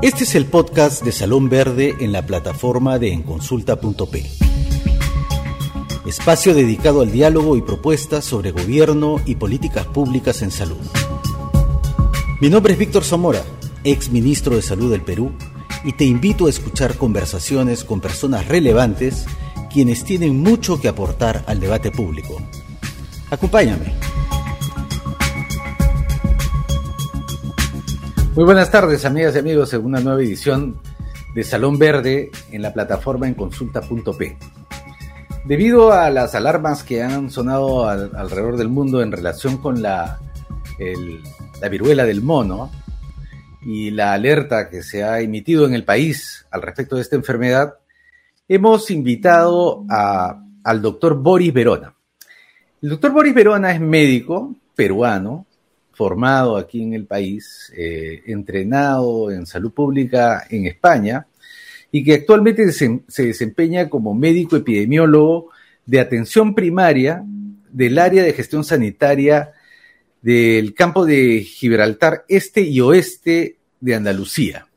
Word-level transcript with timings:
Este 0.00 0.22
es 0.22 0.36
el 0.36 0.46
podcast 0.46 1.02
de 1.02 1.10
Salón 1.10 1.48
Verde 1.48 1.96
en 1.98 2.12
la 2.12 2.24
plataforma 2.24 3.00
de 3.00 3.12
enconsulta.p. 3.12 4.26
Espacio 6.06 6.54
dedicado 6.54 7.00
al 7.00 7.10
diálogo 7.10 7.56
y 7.56 7.62
propuestas 7.62 8.24
sobre 8.24 8.52
gobierno 8.52 9.16
y 9.26 9.34
políticas 9.34 9.86
públicas 9.86 10.40
en 10.42 10.52
salud. 10.52 10.78
Mi 12.40 12.48
nombre 12.48 12.74
es 12.74 12.78
Víctor 12.78 13.02
Zamora, 13.02 13.42
ex 13.82 14.10
ministro 14.10 14.54
de 14.54 14.62
Salud 14.62 14.88
del 14.92 15.02
Perú, 15.02 15.32
y 15.82 15.92
te 15.92 16.04
invito 16.04 16.46
a 16.46 16.50
escuchar 16.50 16.96
conversaciones 16.96 17.82
con 17.82 18.00
personas 18.00 18.46
relevantes 18.46 19.26
quienes 19.68 20.04
tienen 20.04 20.40
mucho 20.40 20.80
que 20.80 20.86
aportar 20.86 21.42
al 21.48 21.58
debate 21.58 21.90
público. 21.90 22.40
Acompáñame. 23.30 23.97
Muy 28.38 28.44
buenas 28.44 28.70
tardes, 28.70 29.04
amigas 29.04 29.34
y 29.34 29.40
amigos, 29.40 29.74
en 29.74 29.84
una 29.84 29.98
nueva 29.98 30.20
edición 30.20 30.80
de 31.34 31.42
Salón 31.42 31.76
Verde 31.76 32.30
en 32.52 32.62
la 32.62 32.72
plataforma 32.72 33.26
en 33.26 33.34
consulta.p. 33.34 34.36
Debido 35.44 35.92
a 35.92 36.08
las 36.10 36.36
alarmas 36.36 36.84
que 36.84 37.02
han 37.02 37.32
sonado 37.32 37.88
alrededor 37.88 38.56
del 38.56 38.68
mundo 38.68 39.02
en 39.02 39.10
relación 39.10 39.56
con 39.56 39.82
la, 39.82 40.20
la 41.60 41.68
viruela 41.68 42.04
del 42.04 42.22
mono 42.22 42.70
y 43.60 43.90
la 43.90 44.12
alerta 44.12 44.70
que 44.70 44.84
se 44.84 45.02
ha 45.02 45.18
emitido 45.18 45.66
en 45.66 45.74
el 45.74 45.82
país 45.82 46.46
al 46.52 46.62
respecto 46.62 46.94
de 46.94 47.02
esta 47.02 47.16
enfermedad, 47.16 47.74
hemos 48.46 48.92
invitado 48.92 49.84
al 49.88 50.80
doctor 50.80 51.20
Boris 51.20 51.52
Verona. 51.52 51.92
El 52.82 52.90
doctor 52.90 53.10
Boris 53.10 53.34
Verona 53.34 53.72
es 53.72 53.80
médico 53.80 54.54
peruano, 54.76 55.47
formado 55.98 56.56
aquí 56.56 56.80
en 56.80 56.94
el 56.94 57.06
país, 57.06 57.72
eh, 57.76 58.22
entrenado 58.26 59.32
en 59.32 59.46
salud 59.46 59.72
pública 59.72 60.46
en 60.48 60.66
España 60.66 61.26
y 61.90 62.04
que 62.04 62.14
actualmente 62.14 62.70
se, 62.70 63.02
desempeña 63.24 63.88
como 63.88 64.14
médico 64.14 64.54
epidemiólogo 64.54 65.50
de 65.86 65.98
atención 65.98 66.54
primaria 66.54 67.24
del 67.72 67.98
área 67.98 68.22
de 68.22 68.32
gestión 68.32 68.62
sanitaria 68.62 69.50
del 70.22 70.72
campo 70.72 71.04
de 71.04 71.40
Gibraltar 71.40 72.24
Este 72.28 72.60
y 72.60 72.80
Oeste 72.80 73.56
de 73.80 73.94
Andalucía. 73.96 74.68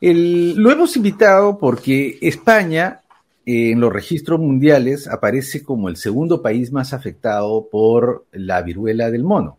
lo 0.00 0.70
hemos 0.70 0.96
invitado 0.96 1.58
porque 1.58 2.16
España 2.22 3.02
en 3.44 3.78
los 3.78 3.92
registros 3.92 4.40
mundiales 4.40 5.06
aparece 5.06 5.62
como 5.62 5.90
el 5.90 5.96
segundo 5.96 6.40
país 6.40 6.72
más 6.72 6.94
afectado 6.94 7.68
por 7.70 8.24
la 8.32 8.62
viruela 8.62 9.10
del 9.10 9.24
mono 9.24 9.58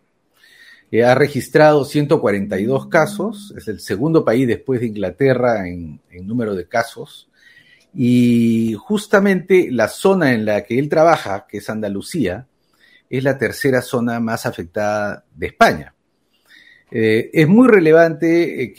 ha 1.01 1.15
registrado 1.15 1.85
142 1.85 2.87
casos, 2.87 3.51
es 3.57 3.67
el 3.67 3.79
segundo 3.79 4.23
país 4.23 4.47
después 4.47 4.79
de 4.79 4.85
Inglaterra 4.87 5.67
en, 5.67 5.99
número 6.21 6.53
de 6.53 6.67
casos, 6.67 7.29
y 7.95 8.75
justamente 8.77 9.69
la 9.71 9.87
zona 9.87 10.33
en 10.33 10.45
la 10.45 10.63
que 10.63 10.77
él 10.77 10.89
trabaja, 10.89 11.47
que 11.49 11.57
es 11.57 11.69
Andalucía, 11.69 12.45
es 13.09 13.23
la 13.23 13.39
tercera 13.39 13.81
zona 13.81 14.19
más 14.19 14.45
afectada 14.45 15.25
de 15.35 15.47
España. 15.47 15.95
Eh, 16.91 17.31
es 17.33 17.47
muy 17.47 17.67
relevante 17.67 18.63
eh, 18.63 18.73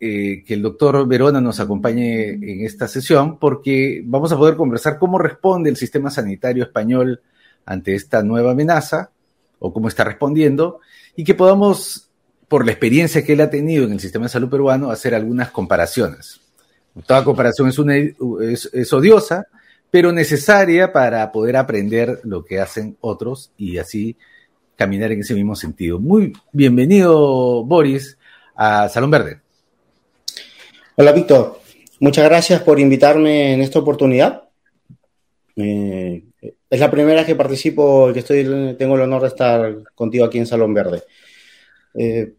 eh, 0.00 0.44
que, 0.46 0.54
el 0.54 0.62
doctor 0.62 1.06
Verona 1.06 1.42
nos 1.42 1.60
acompañe 1.60 2.30
en 2.30 2.64
esta 2.64 2.88
sesión 2.88 3.38
porque 3.38 4.02
vamos 4.06 4.32
a 4.32 4.38
poder 4.38 4.56
conversar 4.56 4.98
cómo 4.98 5.18
responde 5.18 5.68
el 5.68 5.76
sistema 5.76 6.10
sanitario 6.10 6.64
español 6.64 7.20
ante 7.66 7.94
esta 7.94 8.22
nueva 8.22 8.52
amenaza 8.52 9.10
o 9.58 9.70
cómo 9.70 9.88
está 9.88 10.02
respondiendo 10.02 10.80
y 11.16 11.24
que 11.24 11.34
podamos, 11.34 12.10
por 12.48 12.64
la 12.64 12.72
experiencia 12.72 13.24
que 13.24 13.34
él 13.34 13.40
ha 13.40 13.50
tenido 13.50 13.84
en 13.84 13.92
el 13.92 14.00
sistema 14.00 14.26
de 14.26 14.30
salud 14.30 14.48
peruano, 14.48 14.90
hacer 14.90 15.14
algunas 15.14 15.50
comparaciones. 15.50 16.40
Toda 17.06 17.24
comparación 17.24 17.68
es, 17.68 18.92
odiosa, 18.92 19.46
pero 19.90 20.12
necesaria 20.12 20.92
para 20.92 21.30
poder 21.32 21.56
aprender 21.56 22.20
lo 22.24 22.44
que 22.44 22.60
hacen 22.60 22.96
otros 23.00 23.52
y 23.56 23.78
así 23.78 24.16
caminar 24.76 25.12
en 25.12 25.20
ese 25.20 25.34
mismo 25.34 25.54
sentido. 25.54 25.98
Muy 25.98 26.32
bienvenido, 26.52 27.64
Boris, 27.64 28.18
a 28.54 28.88
Salón 28.88 29.10
Verde. 29.10 29.40
Hola, 30.96 31.12
Víctor. 31.12 31.60
Muchas 32.00 32.24
gracias 32.24 32.60
por 32.62 32.80
invitarme 32.80 33.54
en 33.54 33.60
esta 33.60 33.78
oportunidad. 33.78 34.42
Eh, 35.56 36.24
es 36.72 36.80
la 36.80 36.90
primera 36.90 37.18
vez 37.18 37.26
que 37.26 37.36
participo 37.36 38.08
y 38.08 38.14
que 38.14 38.20
estoy, 38.20 38.74
tengo 38.78 38.94
el 38.94 39.02
honor 39.02 39.20
de 39.20 39.28
estar 39.28 39.76
contigo 39.94 40.24
aquí 40.24 40.38
en 40.38 40.46
Salón 40.46 40.72
Verde. 40.72 41.02
Eh, 41.92 42.32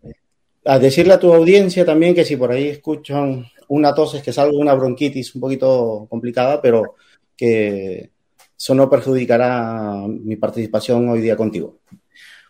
a 0.66 0.80
decirle 0.80 1.14
a 1.14 1.20
tu 1.20 1.32
audiencia 1.32 1.86
también 1.86 2.16
que 2.16 2.26
si 2.26 2.36
por 2.36 2.52
ahí 2.52 2.70
escuchan 2.70 3.46
una 3.68 3.94
tos 3.94 4.16
es 4.16 4.24
que 4.24 4.34
salgo 4.34 4.58
una 4.58 4.74
bronquitis 4.74 5.36
un 5.36 5.42
poquito 5.42 6.08
complicada, 6.10 6.60
pero 6.60 6.96
que 7.38 8.10
eso 8.58 8.74
no 8.74 8.90
perjudicará 8.90 10.02
mi 10.08 10.36
participación 10.36 11.08
hoy 11.10 11.22
día 11.22 11.38
contigo. 11.38 11.82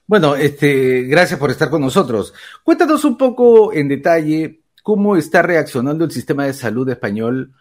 Bueno, 0.08 0.38
este, 0.38 1.02
gracias 1.02 1.38
por 1.38 1.52
estar 1.52 1.70
con 1.70 1.82
nosotros. 1.82 2.34
Cuéntanos 2.64 3.04
un 3.04 3.18
poco 3.18 3.74
en 3.74 3.90
detalle 3.90 4.62
cómo 4.84 5.18
está 5.18 5.42
reaccionando 5.42 6.06
el 6.06 6.12
sistema 6.12 6.46
de 6.46 6.54
salud 6.54 6.88
español 6.88 7.54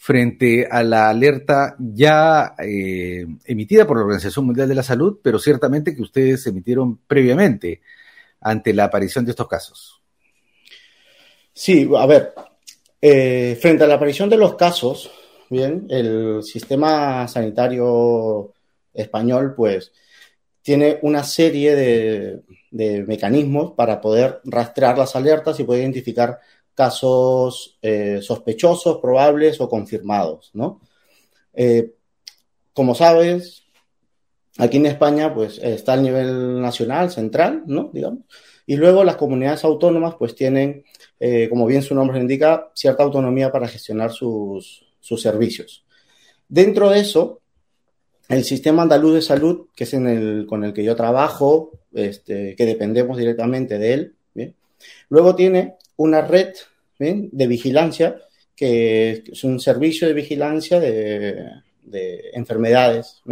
frente 0.00 0.66
a 0.70 0.84
la 0.84 1.10
alerta 1.10 1.74
ya 1.78 2.54
eh, 2.58 3.26
emitida 3.44 3.84
por 3.84 3.96
la 3.96 4.04
Organización 4.04 4.46
Mundial 4.46 4.68
de 4.68 4.76
la 4.76 4.84
Salud, 4.84 5.18
pero 5.20 5.40
ciertamente 5.40 5.94
que 5.94 6.02
ustedes 6.02 6.46
emitieron 6.46 6.98
previamente 6.98 7.82
ante 8.40 8.72
la 8.72 8.84
aparición 8.84 9.24
de 9.24 9.32
estos 9.32 9.48
casos. 9.48 10.00
Sí, 11.52 11.90
a 11.94 12.06
ver, 12.06 12.32
eh, 13.02 13.58
frente 13.60 13.82
a 13.82 13.86
la 13.88 13.94
aparición 13.94 14.30
de 14.30 14.36
los 14.36 14.54
casos, 14.54 15.10
bien, 15.50 15.88
el 15.90 16.44
sistema 16.44 17.26
sanitario 17.26 18.52
español, 18.94 19.54
pues, 19.56 19.92
tiene 20.62 21.00
una 21.02 21.24
serie 21.24 21.74
de, 21.74 22.42
de 22.70 23.02
mecanismos 23.02 23.72
para 23.72 24.00
poder 24.00 24.40
rastrear 24.44 24.96
las 24.96 25.16
alertas 25.16 25.58
y 25.58 25.64
poder 25.64 25.82
identificar 25.82 26.38
casos 26.78 27.76
eh, 27.82 28.20
sospechosos, 28.22 28.98
probables 28.98 29.60
o 29.60 29.68
confirmados, 29.68 30.52
¿no? 30.54 30.80
Eh, 31.52 31.90
como 32.72 32.94
sabes, 32.94 33.64
aquí 34.58 34.76
en 34.76 34.86
España, 34.86 35.34
pues 35.34 35.58
está 35.58 35.94
el 35.94 36.04
nivel 36.04 36.62
nacional, 36.62 37.10
central, 37.10 37.64
¿no? 37.66 37.90
Digamos. 37.92 38.20
Y 38.64 38.76
luego 38.76 39.02
las 39.02 39.16
comunidades 39.16 39.64
autónomas, 39.64 40.14
pues 40.20 40.36
tienen, 40.36 40.84
eh, 41.18 41.48
como 41.48 41.66
bien 41.66 41.82
su 41.82 41.96
nombre 41.96 42.20
indica, 42.20 42.70
cierta 42.76 43.02
autonomía 43.02 43.50
para 43.50 43.66
gestionar 43.66 44.12
sus, 44.12 44.86
servicios. 45.00 45.84
Dentro 46.48 46.90
de 46.90 47.00
eso, 47.00 47.40
el 48.28 48.44
sistema 48.44 48.82
andaluz 48.82 49.14
de 49.14 49.22
salud, 49.22 49.66
que 49.74 49.82
es 49.82 49.90
con 50.46 50.62
el 50.62 50.72
que 50.72 50.84
yo 50.84 50.94
trabajo, 50.94 51.72
este, 51.92 52.54
que 52.54 52.66
dependemos 52.66 53.18
directamente 53.18 53.80
de 53.80 53.94
él, 53.94 54.14
luego 55.08 55.34
tiene 55.34 55.74
una 55.98 56.22
red 56.22 56.54
de 56.98 57.46
vigilancia, 57.46 58.16
que 58.56 59.22
es 59.30 59.44
un 59.44 59.60
servicio 59.60 60.08
de 60.08 60.14
vigilancia 60.14 60.80
de, 60.80 61.50
enfermedades. 62.32 63.22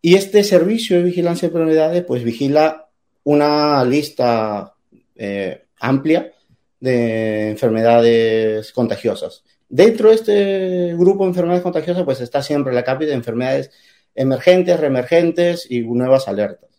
Y 0.00 0.14
este 0.14 0.42
servicio 0.44 0.96
de 0.96 1.04
vigilancia 1.04 1.48
de 1.48 1.54
enfermedades, 1.54 2.04
pues 2.04 2.24
vigila 2.24 2.88
una 3.24 3.84
lista 3.84 4.74
eh, 5.16 5.64
amplia 5.80 6.32
de 6.80 7.50
enfermedades 7.50 8.72
contagiosas. 8.72 9.44
Dentro 9.68 10.08
de 10.08 10.14
este 10.14 10.94
grupo 10.96 11.24
de 11.24 11.30
enfermedades 11.30 11.62
contagiosas, 11.62 12.04
pues 12.04 12.20
está 12.20 12.42
siempre 12.42 12.72
la 12.72 12.84
cápita 12.84 13.10
de 13.10 13.16
enfermedades 13.16 13.70
emergentes, 14.14 14.80
reemergentes 14.80 15.66
y 15.70 15.80
nuevas 15.80 16.28
alertas. 16.28 16.70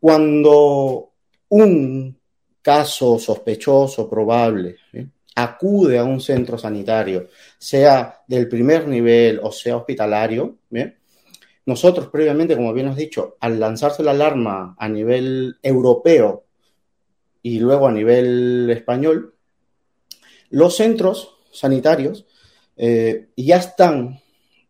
Cuando 0.00 1.12
un 1.48 2.18
caso 2.64 3.18
sospechoso, 3.18 4.08
probable, 4.08 4.76
acude 5.36 5.98
a 5.98 6.04
un 6.04 6.18
centro 6.18 6.56
sanitario, 6.56 7.28
sea 7.58 8.22
del 8.26 8.48
primer 8.48 8.88
nivel 8.88 9.38
o 9.42 9.52
sea 9.52 9.76
hospitalario, 9.76 10.56
nosotros 11.66 12.08
previamente, 12.08 12.56
como 12.56 12.72
bien 12.72 12.88
has 12.88 12.96
dicho, 12.96 13.36
al 13.40 13.60
lanzarse 13.60 14.02
la 14.02 14.12
alarma 14.12 14.74
a 14.78 14.88
nivel 14.88 15.58
europeo 15.62 16.44
y 17.42 17.58
luego 17.60 17.86
a 17.86 17.92
nivel 17.92 18.70
español, 18.70 19.34
los 20.48 20.74
centros 20.74 21.36
sanitarios 21.52 22.24
eh, 22.78 23.28
ya 23.36 23.58
están 23.58 24.22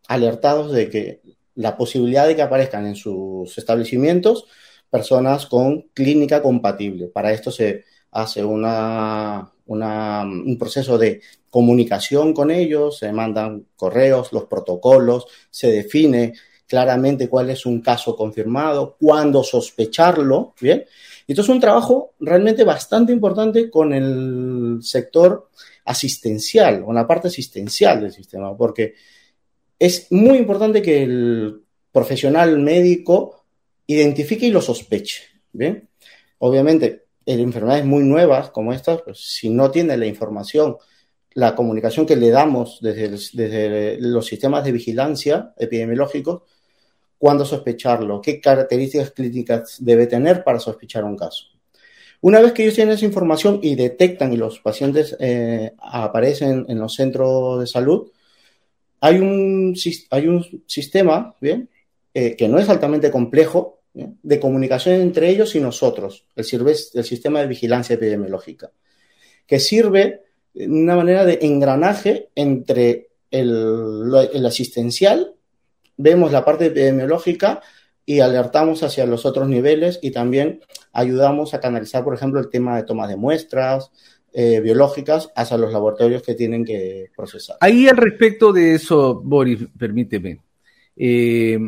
alertados 0.09 0.73
de 0.73 0.89
que 0.89 1.21
la 1.55 1.77
posibilidad 1.77 2.27
de 2.27 2.35
que 2.35 2.41
aparezcan 2.41 2.85
en 2.87 2.95
sus 2.95 3.57
establecimientos 3.57 4.47
personas 4.95 5.45
con 5.47 5.89
clínica 5.93 6.41
compatible. 6.41 7.07
Para 7.07 7.33
esto 7.33 7.51
se 7.51 7.83
hace 8.11 8.41
una, 8.45 9.51
un 9.67 10.57
proceso 10.57 10.97
de 10.97 11.19
comunicación 11.49 12.33
con 12.33 12.49
ellos, 12.49 12.99
se 12.99 13.11
mandan 13.11 13.65
correos, 13.75 14.31
los 14.31 14.45
protocolos, 14.45 15.25
se 15.49 15.69
define 15.69 16.33
claramente 16.65 17.27
cuál 17.27 17.49
es 17.49 17.65
un 17.65 17.81
caso 17.81 18.15
confirmado, 18.15 18.95
cuándo 18.97 19.43
sospecharlo, 19.43 20.53
¿bien? 20.61 20.85
Y 21.27 21.33
esto 21.33 21.41
es 21.41 21.49
un 21.49 21.59
trabajo 21.59 22.13
realmente 22.21 22.63
bastante 22.63 23.11
importante 23.11 23.69
con 23.69 23.91
el 23.91 24.79
sector 24.81 25.49
asistencial, 25.83 26.85
con 26.85 26.95
la 26.95 27.05
parte 27.05 27.27
asistencial 27.27 27.99
del 27.99 28.13
sistema, 28.13 28.55
porque 28.55 28.93
es 29.77 30.09
muy 30.09 30.37
importante 30.37 30.81
que 30.81 31.03
el 31.03 31.61
profesional 31.91 32.57
médico 32.59 33.44
identifique 33.87 34.45
y 34.45 34.51
lo 34.51 34.61
sospeche, 34.61 35.23
¿bien? 35.51 35.89
Obviamente, 36.39 37.05
en 37.25 37.39
enfermedades 37.39 37.85
muy 37.85 38.03
nuevas 38.03 38.49
como 38.51 38.73
estas, 38.73 39.01
pues 39.01 39.19
si 39.19 39.49
no 39.49 39.71
tiene 39.71 39.97
la 39.97 40.05
información, 40.05 40.77
la 41.33 41.55
comunicación 41.55 42.05
que 42.05 42.15
le 42.15 42.29
damos 42.29 42.79
desde, 42.81 43.09
desde 43.09 43.97
los 43.99 44.25
sistemas 44.25 44.63
de 44.63 44.71
vigilancia 44.71 45.53
epidemiológicos, 45.57 46.43
cuándo 47.17 47.45
sospecharlo, 47.45 48.21
qué 48.21 48.39
características 48.39 49.11
clínicas 49.11 49.77
debe 49.79 50.07
tener 50.07 50.43
para 50.43 50.59
sospechar 50.59 51.03
un 51.03 51.17
caso. 51.17 51.47
Una 52.21 52.39
vez 52.39 52.53
que 52.53 52.63
ellos 52.63 52.75
tienen 52.75 52.95
esa 52.95 53.05
información 53.05 53.59
y 53.61 53.75
detectan 53.75 54.33
y 54.33 54.37
los 54.37 54.59
pacientes 54.59 55.15
eh, 55.19 55.73
aparecen 55.77 56.65
en 56.67 56.79
los 56.79 56.93
centros 56.95 57.59
de 57.59 57.67
salud, 57.67 58.11
hay 58.99 59.19
un, 59.19 59.75
hay 60.09 60.27
un 60.27 60.63
sistema 60.65 61.35
¿bien? 61.39 61.69
Eh, 62.17 62.37
que 62.37 62.47
no 62.47 62.59
es 62.59 62.69
altamente 62.69 63.11
complejo 63.11 63.81
de 63.93 64.39
comunicación 64.39 65.01
entre 65.01 65.29
ellos 65.29 65.53
y 65.55 65.59
nosotros, 65.59 66.25
el, 66.37 66.45
el 66.93 67.03
sistema 67.03 67.41
de 67.41 67.47
vigilancia 67.47 67.95
epidemiológica, 67.95 68.71
que 69.45 69.59
sirve 69.59 70.21
de 70.53 70.65
una 70.65 70.95
manera 70.95 71.25
de 71.25 71.39
engranaje 71.41 72.29
entre 72.33 73.09
el, 73.29 74.11
el 74.33 74.45
asistencial 74.45 75.35
vemos 75.97 76.31
la 76.31 76.45
parte 76.45 76.67
epidemiológica 76.67 77.61
y 78.05 78.21
alertamos 78.21 78.83
hacia 78.83 79.05
los 79.05 79.25
otros 79.25 79.49
niveles 79.49 79.99
y 80.01 80.11
también 80.11 80.61
ayudamos 80.93 81.53
a 81.53 81.59
canalizar, 81.59 82.03
por 82.03 82.13
ejemplo, 82.13 82.39
el 82.39 82.49
tema 82.49 82.77
de 82.77 82.83
toma 82.83 83.07
de 83.07 83.17
muestras 83.17 83.91
eh, 84.31 84.61
biológicas 84.61 85.29
hacia 85.35 85.57
los 85.57 85.73
laboratorios 85.73 86.21
que 86.21 86.35
tienen 86.35 86.63
que 86.63 87.11
procesar. 87.15 87.57
Ahí 87.59 87.87
al 87.87 87.97
respecto 87.97 88.53
de 88.53 88.75
eso, 88.75 89.21
Boris, 89.21 89.59
permíteme. 89.77 90.39
Eh, 90.95 91.59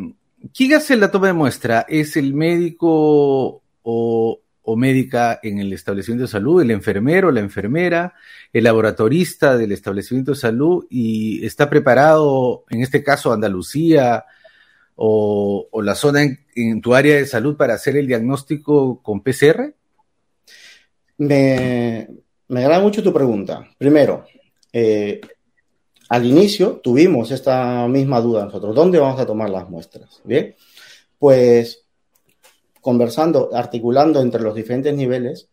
¿Quién 0.53 0.73
hace 0.73 0.95
la 0.95 1.11
toma 1.11 1.27
de 1.27 1.33
muestra? 1.33 1.85
¿Es 1.87 2.17
el 2.17 2.33
médico 2.33 3.61
o, 3.81 4.41
o 4.69 4.75
médica 4.75 5.39
en 5.43 5.59
el 5.59 5.71
establecimiento 5.71 6.23
de 6.23 6.27
salud, 6.27 6.61
el 6.61 6.71
enfermero, 6.71 7.31
la 7.31 7.39
enfermera, 7.39 8.13
el 8.51 8.65
laboratorista 8.65 9.57
del 9.57 9.71
establecimiento 9.71 10.31
de 10.31 10.37
salud 10.37 10.85
y 10.89 11.45
está 11.45 11.69
preparado, 11.69 12.65
en 12.69 12.81
este 12.81 13.01
caso 13.01 13.31
Andalucía 13.31 14.25
o, 14.97 15.69
la 15.81 15.95
zona 15.95 16.23
en, 16.53 16.81
tu 16.81 16.93
área 16.93 17.15
de 17.15 17.25
salud 17.25 17.55
para 17.55 17.75
hacer 17.75 17.95
el 17.95 18.07
diagnóstico 18.07 19.01
con 19.01 19.21
PCR? 19.21 19.73
Me, 21.17 22.09
me 22.49 22.59
agrada 22.59 22.83
mucho 22.83 23.01
tu 23.01 23.13
pregunta. 23.13 23.69
Primero, 23.77 24.25
eh, 24.73 25.21
al 26.09 26.25
inicio 26.25 26.79
tuvimos 26.83 27.31
esta 27.31 27.87
misma 27.87 28.21
duda 28.21 28.45
nosotros, 28.45 28.75
¿dónde 28.75 28.99
vamos 28.99 29.19
a 29.19 29.25
tomar 29.25 29.49
las 29.49 29.69
muestras? 29.69 30.21
Bien, 30.23 30.55
pues 31.19 31.83
conversando, 32.81 33.49
articulando 33.53 34.21
entre 34.21 34.41
los 34.41 34.55
diferentes 34.55 34.95
niveles, 34.95 35.49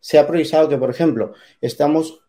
se 0.00 0.18
ha 0.18 0.26
priorizado 0.26 0.68
que, 0.68 0.78
por 0.78 0.90
ejemplo, 0.90 1.32
estamos, 1.60 2.20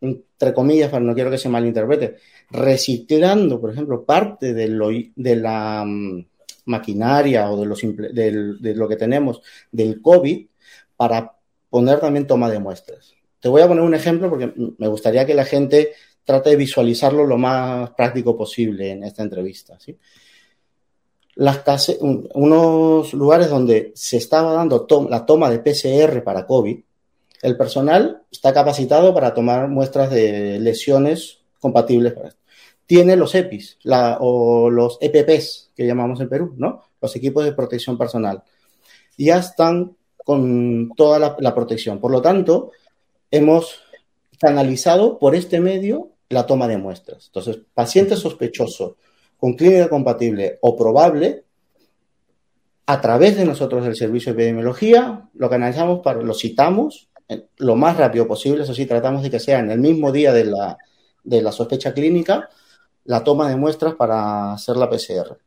entre 0.00 0.52
comillas, 0.54 0.90
para 0.90 1.04
no 1.04 1.14
quiero 1.14 1.30
que 1.30 1.38
se 1.38 1.48
malinterprete, 1.48 2.16
reciclando, 2.50 3.60
por 3.60 3.70
ejemplo, 3.70 4.04
parte 4.04 4.54
de, 4.54 4.68
lo, 4.68 4.88
de 4.88 5.36
la 5.36 5.84
mm, 5.86 6.26
maquinaria 6.64 7.50
o 7.50 7.60
de, 7.60 8.74
lo 8.74 8.88
que 8.88 8.96
tenemos 8.96 9.42
del 9.70 10.00
COVID 10.00 10.46
para 10.96 11.36
poner 11.70 12.00
también 12.00 12.26
toma 12.26 12.50
de 12.50 12.58
muestras. 12.58 13.14
Te 13.38 13.48
voy 13.48 13.62
a 13.62 13.68
poner 13.68 13.84
un 13.84 13.94
ejemplo 13.94 14.30
porque 14.30 14.52
me 14.78 14.88
gustaría 14.88 15.26
que 15.26 15.34
la 15.34 15.44
gente 15.44 15.92
trate 16.24 16.50
de 16.50 16.56
visualizarlo 16.56 17.26
lo 17.26 17.38
más 17.38 17.90
práctico 17.90 18.36
posible 18.36 18.90
en 18.90 19.04
esta 19.04 19.22
entrevista. 19.22 19.78
¿sí? 19.78 19.96
las 21.36 21.88
unos 22.00 23.12
lugares 23.12 23.50
donde 23.50 23.92
se 23.94 24.16
estaba 24.16 24.52
dando 24.52 24.86
la 25.10 25.26
toma 25.26 25.50
de 25.50 25.58
PCR 25.58 26.22
para 26.22 26.46
COVID, 26.46 26.78
el 27.42 27.56
personal 27.56 28.22
está 28.30 28.52
capacitado 28.52 29.12
para 29.12 29.34
tomar 29.34 29.68
muestras 29.68 30.10
de 30.10 30.58
lesiones 30.60 31.40
compatibles 31.60 32.12
para 32.12 32.28
esto. 32.28 32.40
Tiene 32.86 33.16
los 33.16 33.34
EPIs 33.34 33.78
o 34.20 34.70
los 34.70 34.98
EPPs 35.00 35.70
que 35.74 35.86
llamamos 35.86 36.20
en 36.20 36.28
Perú, 36.28 36.54
¿no? 36.56 36.82
Los 37.00 37.16
equipos 37.16 37.44
de 37.44 37.52
protección 37.52 37.98
personal. 37.98 38.42
Ya 39.16 39.38
están 39.38 39.96
con 40.24 40.92
toda 40.96 41.18
la 41.18 41.54
protección. 41.54 41.98
Por 41.98 42.12
lo 42.12 42.22
tanto, 42.22 42.70
hemos 43.30 43.80
canalizado 44.38 45.18
por 45.18 45.34
este 45.34 45.60
medio 45.60 46.13
la 46.34 46.46
toma 46.46 46.68
de 46.68 46.76
muestras. 46.76 47.26
Entonces, 47.26 47.58
paciente 47.72 48.16
sospechoso 48.16 48.96
con 49.38 49.54
clínica 49.54 49.88
compatible 49.88 50.58
o 50.60 50.76
probable, 50.76 51.44
a 52.86 53.00
través 53.00 53.36
de 53.36 53.46
nosotros 53.46 53.84
del 53.84 53.96
servicio 53.96 54.32
de 54.32 54.42
epidemiología, 54.42 55.28
lo 55.34 55.48
canalizamos, 55.48 56.00
para, 56.00 56.20
lo 56.20 56.34
citamos 56.34 57.08
lo 57.56 57.76
más 57.76 57.96
rápido 57.96 58.26
posible, 58.26 58.64
eso 58.64 58.74
sí, 58.74 58.86
tratamos 58.86 59.22
de 59.22 59.30
que 59.30 59.40
sea 59.40 59.60
en 59.60 59.70
el 59.70 59.78
mismo 59.78 60.12
día 60.12 60.32
de 60.32 60.44
la, 60.44 60.76
de 61.22 61.42
la 61.42 61.52
sospecha 61.52 61.94
clínica, 61.94 62.48
la 63.04 63.24
toma 63.24 63.48
de 63.48 63.56
muestras 63.56 63.94
para 63.94 64.52
hacer 64.52 64.76
la 64.76 64.88
PCR. 64.90 65.38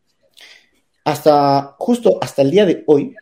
Hasta, 1.03 1.75
justo 1.77 2.17
hasta 2.21 2.41
el 2.41 2.51
día 2.51 2.65
de 2.65 2.83
hoy, 2.87 3.15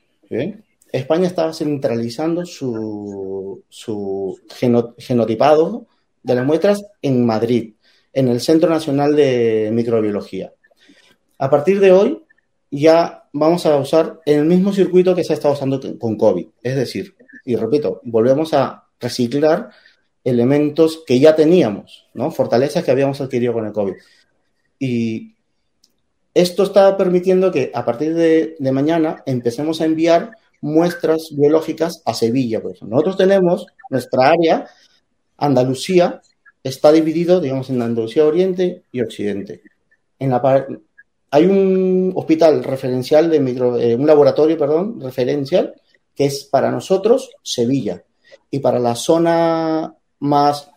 España 0.91 1.27
estaba 1.27 1.53
centralizando 1.53 2.45
su, 2.45 3.63
su 3.69 4.39
genotipado 4.97 5.87
de 6.25 6.35
las 6.35 6.45
muestras 6.45 6.83
en 7.01 7.25
Madrid, 7.25 7.75
en 8.11 8.27
el 8.27 8.41
Centro 8.41 8.69
Nacional 8.69 9.15
de 9.15 9.69
Microbiología. 9.71 10.53
A 11.37 11.49
partir 11.49 11.79
de 11.79 11.91
hoy 11.91 12.23
ya 12.71 13.29
vamos 13.31 13.65
a 13.65 13.77
usar 13.77 14.21
el 14.25 14.45
mismo 14.45 14.73
circuito 14.73 15.13
que 15.15 15.23
se 15.23 15.33
ha 15.33 15.35
estado 15.35 15.53
usando 15.53 15.79
con 15.99 16.17
COVID. 16.17 16.47
Es 16.63 16.75
decir, 16.75 17.15
y 17.45 17.55
repito, 17.55 18.01
volvemos 18.03 18.53
a 18.53 18.85
reciclar 18.99 19.69
elementos 20.23 21.03
que 21.05 21.19
ya 21.19 21.35
teníamos, 21.35 22.07
¿no? 22.15 22.31
Fortalezas 22.31 22.83
que 22.83 22.91
habíamos 22.91 23.21
adquirido 23.21 23.53
con 23.53 23.67
el 23.67 23.71
COVID. 23.71 23.93
Y 24.79 25.35
esto 26.33 26.63
está 26.63 26.97
permitiendo 26.97 27.51
que 27.51 27.71
a 27.73 27.85
partir 27.85 28.15
de, 28.15 28.55
mañana 28.71 29.21
empecemos 29.27 29.79
a 29.79 29.85
enviar 29.85 30.31
muestras 30.59 31.29
biológicas 31.31 32.01
a 32.05 32.15
Sevilla, 32.15 32.61
por. 32.61 32.81
Nosotros 32.81 33.17
tenemos 33.17 33.67
nuestra 33.91 34.29
área, 34.29 34.67
Andalucía, 35.37 36.21
está 36.63 36.91
dividido, 36.91 37.39
digamos, 37.39 37.69
en 37.69 37.81
Andalucía 37.81 38.25
Oriente 38.25 38.83
y 38.91 39.01
Occidente. 39.01 39.61
En 40.19 40.29
la, 40.31 40.67
hay 41.31 41.45
un 41.45 42.13
hospital 42.15 42.63
referencial 42.63 43.29
de 43.29 43.39
micro, 43.39 43.77
eh, 43.77 43.95
un 43.95 44.07
laboratorio, 44.07 44.57
perdón, 44.57 44.99
referencial, 45.01 45.73
que 46.15 46.25
es 46.25 46.45
para 46.45 46.71
nosotros 46.71 47.31
Sevilla. 47.41 48.03
Y 48.49 48.59
para 48.59 48.79
la 48.79 48.95
zona 48.95 49.93
más 50.19 50.69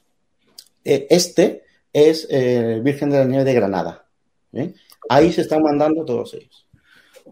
eh, 0.84 1.06
este 1.10 1.64
es 1.92 2.26
eh, 2.30 2.80
Virgen 2.82 3.10
de 3.10 3.18
la 3.18 3.24
Nieve 3.24 3.44
de 3.44 3.54
Granada. 3.54 4.06
Ahí 5.08 5.32
se 5.32 5.42
están 5.42 5.62
mandando 5.62 6.04
todos 6.04 6.34
ellos. 6.34 6.66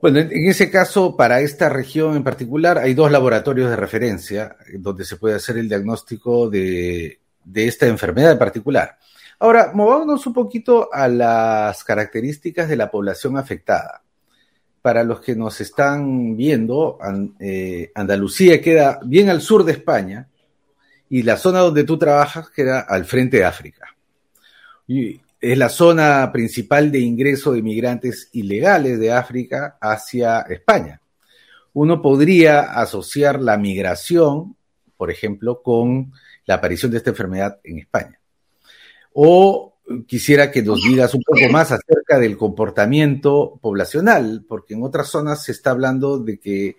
Bueno, 0.00 0.18
en 0.18 0.48
ese 0.48 0.70
caso, 0.70 1.16
para 1.16 1.40
esta 1.40 1.68
región 1.68 2.16
en 2.16 2.24
particular, 2.24 2.78
hay 2.78 2.94
dos 2.94 3.10
laboratorios 3.10 3.70
de 3.70 3.76
referencia 3.76 4.56
donde 4.78 5.04
se 5.04 5.16
puede 5.16 5.36
hacer 5.36 5.56
el 5.58 5.68
diagnóstico 5.68 6.50
de, 6.50 7.20
de 7.44 7.66
esta 7.68 7.86
enfermedad 7.86 8.32
en 8.32 8.38
particular. 8.38 8.98
Ahora, 9.38 9.70
movámonos 9.74 10.26
un 10.26 10.32
poquito 10.32 10.88
a 10.92 11.08
las 11.08 11.84
características 11.84 12.68
de 12.68 12.76
la 12.76 12.90
población 12.90 13.36
afectada. 13.36 14.02
Para 14.82 15.02
los 15.02 15.20
que 15.20 15.34
nos 15.34 15.60
están 15.60 16.36
viendo, 16.36 16.98
eh, 17.38 17.90
Andalucía 17.94 18.60
queda 18.60 19.00
bien 19.04 19.28
al 19.28 19.40
sur 19.40 19.64
de 19.64 19.72
España 19.72 20.28
y 21.08 21.22
la 21.22 21.36
zona 21.36 21.60
donde 21.60 21.84
tú 21.84 21.98
trabajas 21.98 22.50
queda 22.50 22.80
al 22.80 23.04
frente 23.04 23.38
de 23.38 23.44
África. 23.44 23.94
Y 24.86 25.20
es 25.40 25.58
la 25.58 25.68
zona 25.68 26.30
principal 26.32 26.90
de 26.90 27.00
ingreso 27.00 27.52
de 27.52 27.62
migrantes 27.62 28.28
ilegales 28.32 28.98
de 28.98 29.12
África 29.12 29.76
hacia 29.80 30.40
España. 30.42 31.00
Uno 31.72 32.00
podría 32.00 32.60
asociar 32.60 33.40
la 33.40 33.58
migración, 33.58 34.56
por 34.96 35.10
ejemplo, 35.10 35.62
con 35.62 36.12
la 36.46 36.54
aparición 36.54 36.90
de 36.90 36.98
esta 36.98 37.10
enfermedad 37.10 37.58
en 37.64 37.78
España. 37.78 38.18
O 39.12 39.74
quisiera 40.06 40.50
que 40.50 40.62
nos 40.62 40.82
digas 40.82 41.14
un 41.14 41.22
poco 41.22 41.48
más 41.50 41.70
acerca 41.70 42.18
del 42.18 42.36
comportamiento 42.36 43.58
poblacional, 43.60 44.44
porque 44.48 44.74
en 44.74 44.82
otras 44.82 45.08
zonas 45.08 45.44
se 45.44 45.52
está 45.52 45.70
hablando 45.70 46.18
de 46.18 46.38
que 46.38 46.76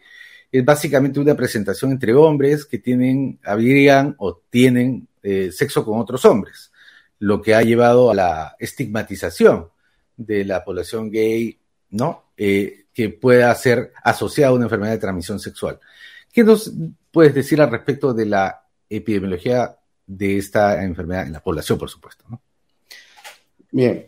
es 0.52 0.66
básicamente 0.66 1.20
una 1.20 1.36
presentación 1.36 1.92
entre 1.92 2.14
hombres 2.14 2.66
que 2.66 2.80
tienen, 2.80 3.40
habrían 3.44 4.16
o 4.18 4.42
tienen 4.50 5.08
eh, 5.22 5.52
sexo 5.52 5.86
con 5.86 6.00
otros 6.00 6.24
hombres, 6.26 6.72
lo 7.20 7.42
que 7.42 7.56
ha 7.56 7.62
llevado 7.62 8.12
a 8.12 8.16
la 8.16 8.56
estigmatización 8.60 9.70
de 10.16 10.46
la 10.46 10.64
población 10.64 11.12
gay, 11.12 11.60
¿no? 11.92 12.28
eh, 12.38 12.86
que 12.94 13.10
pueda 13.10 13.54
ser 13.56 13.92
asociado 14.04 14.54
a 14.54 14.56
una 14.56 14.66
enfermedad 14.66 14.94
de 14.94 15.00
transmisión 15.00 15.40
sexual. 15.40 15.80
¿Qué 16.32 16.44
nos 16.44 16.72
puedes 17.12 17.34
decir 17.34 17.60
al 17.62 17.72
respecto 17.72 18.14
de 18.14 18.26
la 18.26 18.64
epidemiología 18.90 19.76
de 20.06 20.38
esta 20.38 20.84
enfermedad 20.84 21.26
en 21.26 21.34
la 21.34 21.42
población, 21.42 21.78
por 21.78 21.90
supuesto? 21.90 22.24
Bien, 23.72 24.08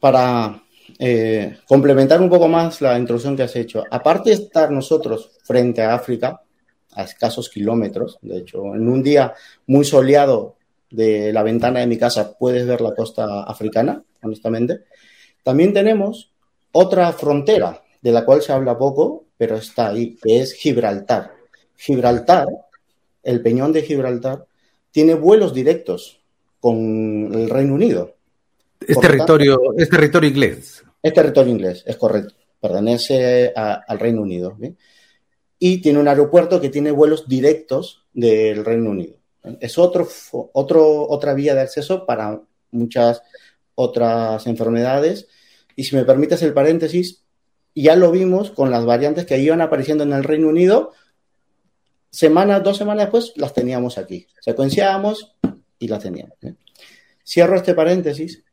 para 0.00 0.62
eh, 0.98 1.58
complementar 1.66 2.20
un 2.20 2.28
poco 2.28 2.48
más 2.48 2.80
la 2.80 2.98
introducción 2.98 3.36
que 3.36 3.44
has 3.44 3.56
hecho, 3.56 3.84
aparte 3.90 4.30
de 4.30 4.36
estar 4.36 4.70
nosotros 4.70 5.30
frente 5.42 5.82
a 5.82 5.94
África, 5.94 6.40
a 6.92 7.02
escasos 7.04 7.48
kilómetros, 7.48 8.18
de 8.22 8.38
hecho, 8.38 8.74
en 8.74 8.88
un 8.88 9.02
día 9.02 9.32
muy 9.66 9.84
soleado 9.84 10.56
de 10.94 11.32
la 11.32 11.42
ventana 11.42 11.80
de 11.80 11.86
mi 11.86 11.98
casa 11.98 12.36
puedes 12.38 12.66
ver 12.66 12.80
la 12.80 12.94
costa 12.94 13.42
africana, 13.42 14.02
honestamente. 14.22 14.84
También 15.42 15.72
tenemos 15.72 16.32
otra 16.72 17.12
frontera 17.12 17.82
de 18.00 18.12
la 18.12 18.24
cual 18.24 18.42
se 18.42 18.52
habla 18.52 18.78
poco, 18.78 19.26
pero 19.36 19.56
está 19.56 19.88
ahí, 19.88 20.16
que 20.22 20.40
es 20.40 20.52
Gibraltar. 20.54 21.32
Gibraltar, 21.76 22.46
el 23.22 23.42
peñón 23.42 23.72
de 23.72 23.82
Gibraltar, 23.82 24.46
tiene 24.90 25.14
vuelos 25.14 25.52
directos 25.52 26.20
con 26.60 27.30
el 27.34 27.50
Reino 27.50 27.74
Unido. 27.74 28.14
Es 28.86 28.98
territorio, 29.00 29.58
es 29.76 29.88
territorio 29.88 30.30
inglés. 30.30 30.84
Es 31.02 31.12
territorio 31.12 31.52
inglés, 31.52 31.82
es 31.86 31.96
correcto. 31.96 32.34
Pertenece 32.60 33.52
al 33.54 33.98
Reino 33.98 34.22
Unido. 34.22 34.56
Y 35.58 35.78
tiene 35.78 35.98
un 35.98 36.08
aeropuerto 36.08 36.60
que 36.60 36.70
tiene 36.70 36.90
vuelos 36.90 37.28
directos 37.28 38.04
del 38.12 38.64
Reino 38.64 38.90
Unido. 38.90 39.16
Es 39.60 39.78
otro, 39.78 40.08
otro, 40.52 41.08
otra 41.08 41.34
vía 41.34 41.54
de 41.54 41.60
acceso 41.60 42.06
para 42.06 42.40
muchas 42.70 43.22
otras 43.74 44.46
enfermedades. 44.46 45.28
Y 45.76 45.84
si 45.84 45.96
me 45.96 46.04
permites 46.04 46.42
el 46.42 46.54
paréntesis, 46.54 47.24
ya 47.74 47.96
lo 47.96 48.10
vimos 48.10 48.50
con 48.50 48.70
las 48.70 48.84
variantes 48.84 49.26
que 49.26 49.38
iban 49.38 49.60
apareciendo 49.60 50.04
en 50.04 50.12
el 50.12 50.24
Reino 50.24 50.48
Unido. 50.48 50.92
Semanas, 52.10 52.62
dos 52.62 52.76
semanas 52.76 53.06
después, 53.06 53.32
las 53.36 53.52
teníamos 53.52 53.98
aquí. 53.98 54.26
Secuenciábamos 54.40 55.34
y 55.78 55.88
las 55.88 56.02
teníamos. 56.02 56.36
¿eh? 56.42 56.54
Cierro 57.26 57.56
este 57.56 57.74
paréntesis 57.74 58.44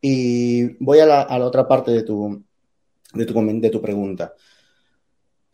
y 0.00 0.84
voy 0.84 0.98
a 0.98 1.06
la, 1.06 1.44
otra 1.44 1.66
parte 1.66 1.90
de 1.90 2.02
tu, 2.02 2.44
de, 3.14 3.24
tu, 3.24 3.60
de 3.60 3.70
tu 3.70 3.80
pregunta. 3.80 4.34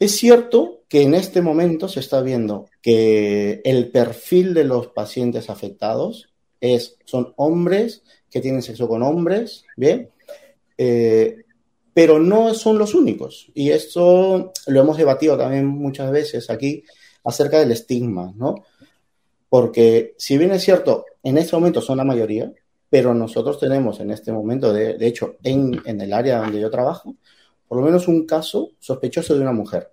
Es 0.02 0.16
cierto 0.16 0.80
que 0.88 1.02
en 1.02 1.14
este 1.14 1.42
momento 1.42 1.86
se 1.86 2.00
está 2.00 2.22
viendo 2.22 2.68
que 2.82 3.60
el 3.64 3.88
perfil 3.92 4.52
de 4.52 4.64
los 4.64 4.88
pacientes 4.88 5.48
afectados 5.48 6.28
es, 6.60 6.96
son 7.04 7.32
hombres 7.36 8.02
que 8.28 8.40
tienen 8.40 8.62
sexo 8.62 8.88
con 8.88 9.04
hombres, 9.04 9.64
¿bien? 9.76 10.10
Eh, 10.76 11.36
pero 11.94 12.18
no 12.18 12.52
son 12.52 12.78
los 12.78 12.96
únicos. 12.96 13.52
Y 13.54 13.70
esto 13.70 14.52
lo 14.66 14.80
hemos 14.80 14.96
debatido 14.96 15.38
también 15.38 15.68
muchas 15.68 16.10
veces 16.10 16.50
aquí 16.50 16.82
acerca 17.22 17.60
del 17.60 17.70
estigma, 17.70 18.34
¿no? 18.34 18.56
Porque 19.48 20.16
si 20.18 20.36
bien 20.36 20.50
es 20.50 20.64
cierto, 20.64 21.04
en 21.22 21.38
este 21.38 21.54
momento 21.54 21.80
son 21.80 21.98
la 21.98 22.04
mayoría, 22.04 22.52
pero 22.90 23.14
nosotros 23.14 23.60
tenemos 23.60 24.00
en 24.00 24.10
este 24.10 24.32
momento, 24.32 24.72
de, 24.72 24.98
de 24.98 25.06
hecho, 25.06 25.36
en, 25.44 25.80
en 25.84 26.00
el 26.00 26.12
área 26.12 26.38
donde 26.38 26.60
yo 26.60 26.70
trabajo, 26.70 27.14
por 27.72 27.80
lo 27.80 27.86
menos 27.86 28.06
un 28.06 28.26
caso 28.26 28.72
sospechoso 28.80 29.34
de 29.34 29.40
una 29.40 29.54
mujer. 29.54 29.90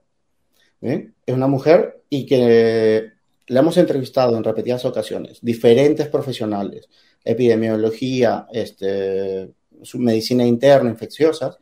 ¿eh? 0.81 1.11
Es 1.25 1.33
una 1.33 1.47
mujer 1.47 2.03
y 2.09 2.25
que 2.25 3.09
le 3.47 3.59
hemos 3.59 3.77
entrevistado 3.77 4.35
en 4.35 4.43
repetidas 4.43 4.83
ocasiones, 4.83 5.39
diferentes 5.41 6.09
profesionales, 6.09 6.89
epidemiología, 7.23 8.47
este, 8.51 9.53
medicina 9.93 10.45
interna, 10.45 10.89
infecciosas, 10.89 11.57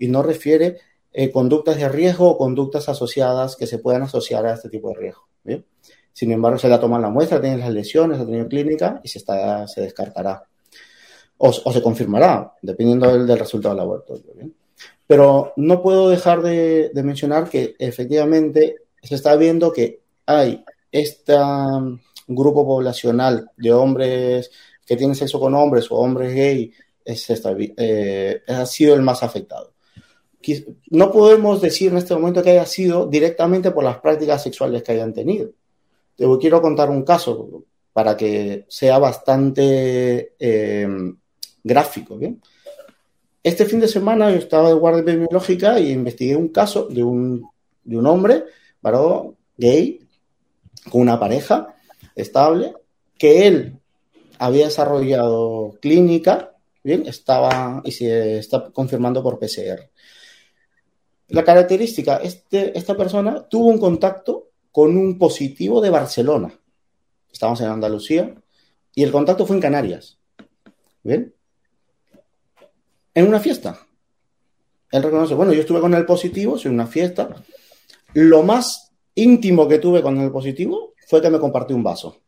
y 0.00 0.08
no 0.08 0.24
refiere 0.24 0.78
eh, 1.12 1.30
conductas 1.30 1.76
de 1.76 1.88
riesgo 1.88 2.28
o 2.28 2.36
conductas 2.36 2.88
asociadas 2.88 3.54
que 3.54 3.68
se 3.68 3.78
puedan 3.78 4.02
asociar 4.02 4.44
a 4.46 4.54
este 4.54 4.68
tipo 4.68 4.88
de 4.88 4.96
riesgo. 4.96 5.28
Sin 6.12 6.32
embargo, 6.32 6.58
se 6.58 6.68
le 6.68 6.76
toma 6.78 6.98
la 6.98 7.08
muestra, 7.08 7.40
tiene 7.40 7.58
las 7.58 7.70
lesiones, 7.70 8.18
ha 8.18 8.26
tenido 8.26 8.48
clínica 8.48 9.00
y 9.04 9.08
se, 9.08 9.18
está, 9.18 9.68
se 9.68 9.82
descartará 9.82 10.42
o, 11.36 11.52
se 11.52 11.82
confirmará, 11.82 12.52
dependiendo 12.62 13.16
del, 13.16 13.38
resultado 13.38 13.76
del 13.76 13.84
laboratorio. 13.84 14.52
Pero 15.06 15.52
no 15.56 15.82
puedo 15.82 16.08
dejar 16.08 16.42
de, 16.42 16.90
mencionar 16.94 17.48
que 17.48 17.74
efectivamente 17.78 18.76
se 19.02 19.14
está 19.14 19.36
viendo 19.36 19.72
que 19.72 20.00
hay 20.26 20.64
este 20.90 21.34
grupo 22.28 22.64
poblacional 22.64 23.50
de 23.56 23.72
hombres 23.72 24.50
que 24.86 24.96
tienen 24.96 25.16
sexo 25.16 25.40
con 25.40 25.54
hombres 25.54 25.90
o 25.90 25.96
hombres 25.96 26.34
gay 26.34 26.72
es 27.04 27.26
eh, 27.76 28.42
ha 28.46 28.66
sido 28.66 28.94
el 28.94 29.02
más 29.02 29.22
afectado. 29.22 29.72
No 30.90 31.12
podemos 31.12 31.60
decir 31.60 31.90
en 31.90 31.98
este 31.98 32.14
momento 32.14 32.42
que 32.42 32.50
haya 32.50 32.66
sido 32.66 33.06
directamente 33.06 33.70
por 33.70 33.84
las 33.84 33.98
prácticas 33.98 34.42
sexuales 34.42 34.82
que 34.82 34.92
hayan 34.92 35.12
tenido. 35.12 35.50
Te 36.16 36.26
quiero 36.40 36.60
contar 36.60 36.90
un 36.90 37.04
caso 37.04 37.64
para 37.92 38.16
que 38.16 38.64
sea 38.68 38.98
bastante 38.98 40.34
eh, 40.38 40.88
gráfico. 41.62 42.16
¿bien? 42.16 42.40
Este 43.42 43.66
fin 43.66 43.80
de 43.80 43.88
semana 43.88 44.30
yo 44.30 44.36
estaba 44.36 44.68
de 44.68 44.74
guardia 44.74 45.00
epidemiológica 45.00 45.80
y 45.80 45.90
investigué 45.90 46.36
un 46.36 46.48
caso 46.48 46.86
de 46.86 47.02
un, 47.02 47.50
de 47.82 47.96
un 47.96 48.06
hombre, 48.06 48.44
varón, 48.80 49.36
gay, 49.56 50.00
con 50.90 51.00
una 51.00 51.18
pareja 51.18 51.74
estable, 52.14 52.74
que 53.18 53.48
él 53.48 53.78
había 54.38 54.66
desarrollado 54.66 55.76
clínica, 55.80 56.56
bien, 56.84 57.04
estaba 57.06 57.82
y 57.84 57.90
se 57.92 58.38
está 58.38 58.70
confirmando 58.70 59.22
por 59.24 59.40
PCR. 59.40 59.90
La 61.28 61.44
característica, 61.44 62.18
este, 62.18 62.76
esta 62.78 62.96
persona 62.96 63.48
tuvo 63.48 63.66
un 63.66 63.78
contacto 63.78 64.50
con 64.70 64.96
un 64.96 65.18
positivo 65.18 65.80
de 65.80 65.90
Barcelona. 65.90 66.52
Estamos 67.32 67.60
en 67.60 67.68
Andalucía 67.68 68.34
y 68.94 69.02
el 69.02 69.10
contacto 69.10 69.46
fue 69.46 69.56
en 69.56 69.62
Canarias. 69.62 70.18
¿Bien? 71.02 71.34
En 73.14 73.26
una 73.26 73.40
fiesta. 73.40 73.78
Él 74.90 75.02
reconoce, 75.02 75.34
bueno, 75.34 75.52
yo 75.52 75.60
estuve 75.60 75.80
con 75.80 75.94
el 75.94 76.04
positivo, 76.04 76.58
en 76.62 76.72
una 76.72 76.86
fiesta. 76.86 77.34
Lo 78.14 78.42
más 78.42 78.92
íntimo 79.14 79.66
que 79.66 79.78
tuve 79.78 80.02
con 80.02 80.18
el 80.20 80.30
positivo 80.30 80.94
fue 81.08 81.22
que 81.22 81.30
me 81.30 81.38
compartió 81.38 81.74
un 81.74 81.82
vaso. 81.82 82.20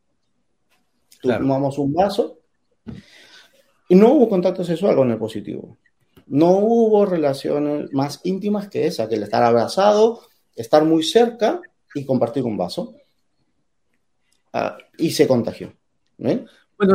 Tomamos 1.23 1.79
un 1.79 1.93
vaso 1.93 2.39
y 3.89 3.95
no 3.95 4.13
hubo 4.13 4.29
contacto 4.29 4.65
sexual 4.65 4.97
con 4.97 5.11
el 5.11 5.19
positivo. 5.19 5.79
No 6.27 6.53
hubo 6.59 7.05
relaciones 7.05 7.93
más 7.93 8.21
íntimas 8.25 8.69
que 8.69 8.87
esa, 8.87 9.09
que 9.09 9.17
el 9.17 9.23
estar 9.23 9.43
abrazado, 9.43 10.23
estar 10.55 10.85
muy 10.85 11.03
cerca 11.03 11.61
y 11.95 12.05
compartir 12.05 12.45
un 12.45 12.57
vaso. 12.57 12.95
Ah, 14.53 14.79
y 14.97 15.11
se 15.11 15.27
contagió. 15.27 15.75
¿eh? 16.19 16.45
Bueno, 16.77 16.95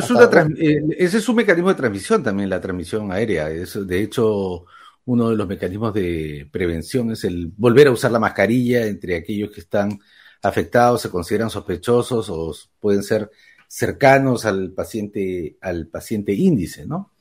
eh, 0.57 0.81
ese 0.97 1.17
es 1.17 1.29
un 1.29 1.35
mecanismo 1.37 1.69
de 1.69 1.75
transmisión 1.75 2.21
también, 2.21 2.49
la 2.49 2.61
transmisión 2.61 3.11
aérea. 3.11 3.49
Es, 3.49 3.87
de 3.87 4.01
hecho, 4.01 4.65
uno 5.05 5.29
de 5.29 5.35
los 5.35 5.47
mecanismos 5.47 5.93
de 5.93 6.47
prevención 6.51 7.11
es 7.11 7.23
el 7.23 7.51
volver 7.57 7.87
a 7.87 7.91
usar 7.91 8.11
la 8.11 8.19
mascarilla 8.19 8.85
entre 8.85 9.15
aquellos 9.15 9.51
que 9.51 9.61
están 9.61 9.99
afectados, 10.41 11.01
se 11.01 11.09
consideran 11.09 11.49
sospechosos 11.49 12.29
o 12.29 12.53
pueden 12.79 13.03
ser 13.03 13.29
cercanos 13.67 14.45
al 14.45 14.71
paciente, 14.71 15.57
al 15.61 15.87
paciente 15.87 16.33
índice, 16.33 16.85
¿no? 16.85 17.11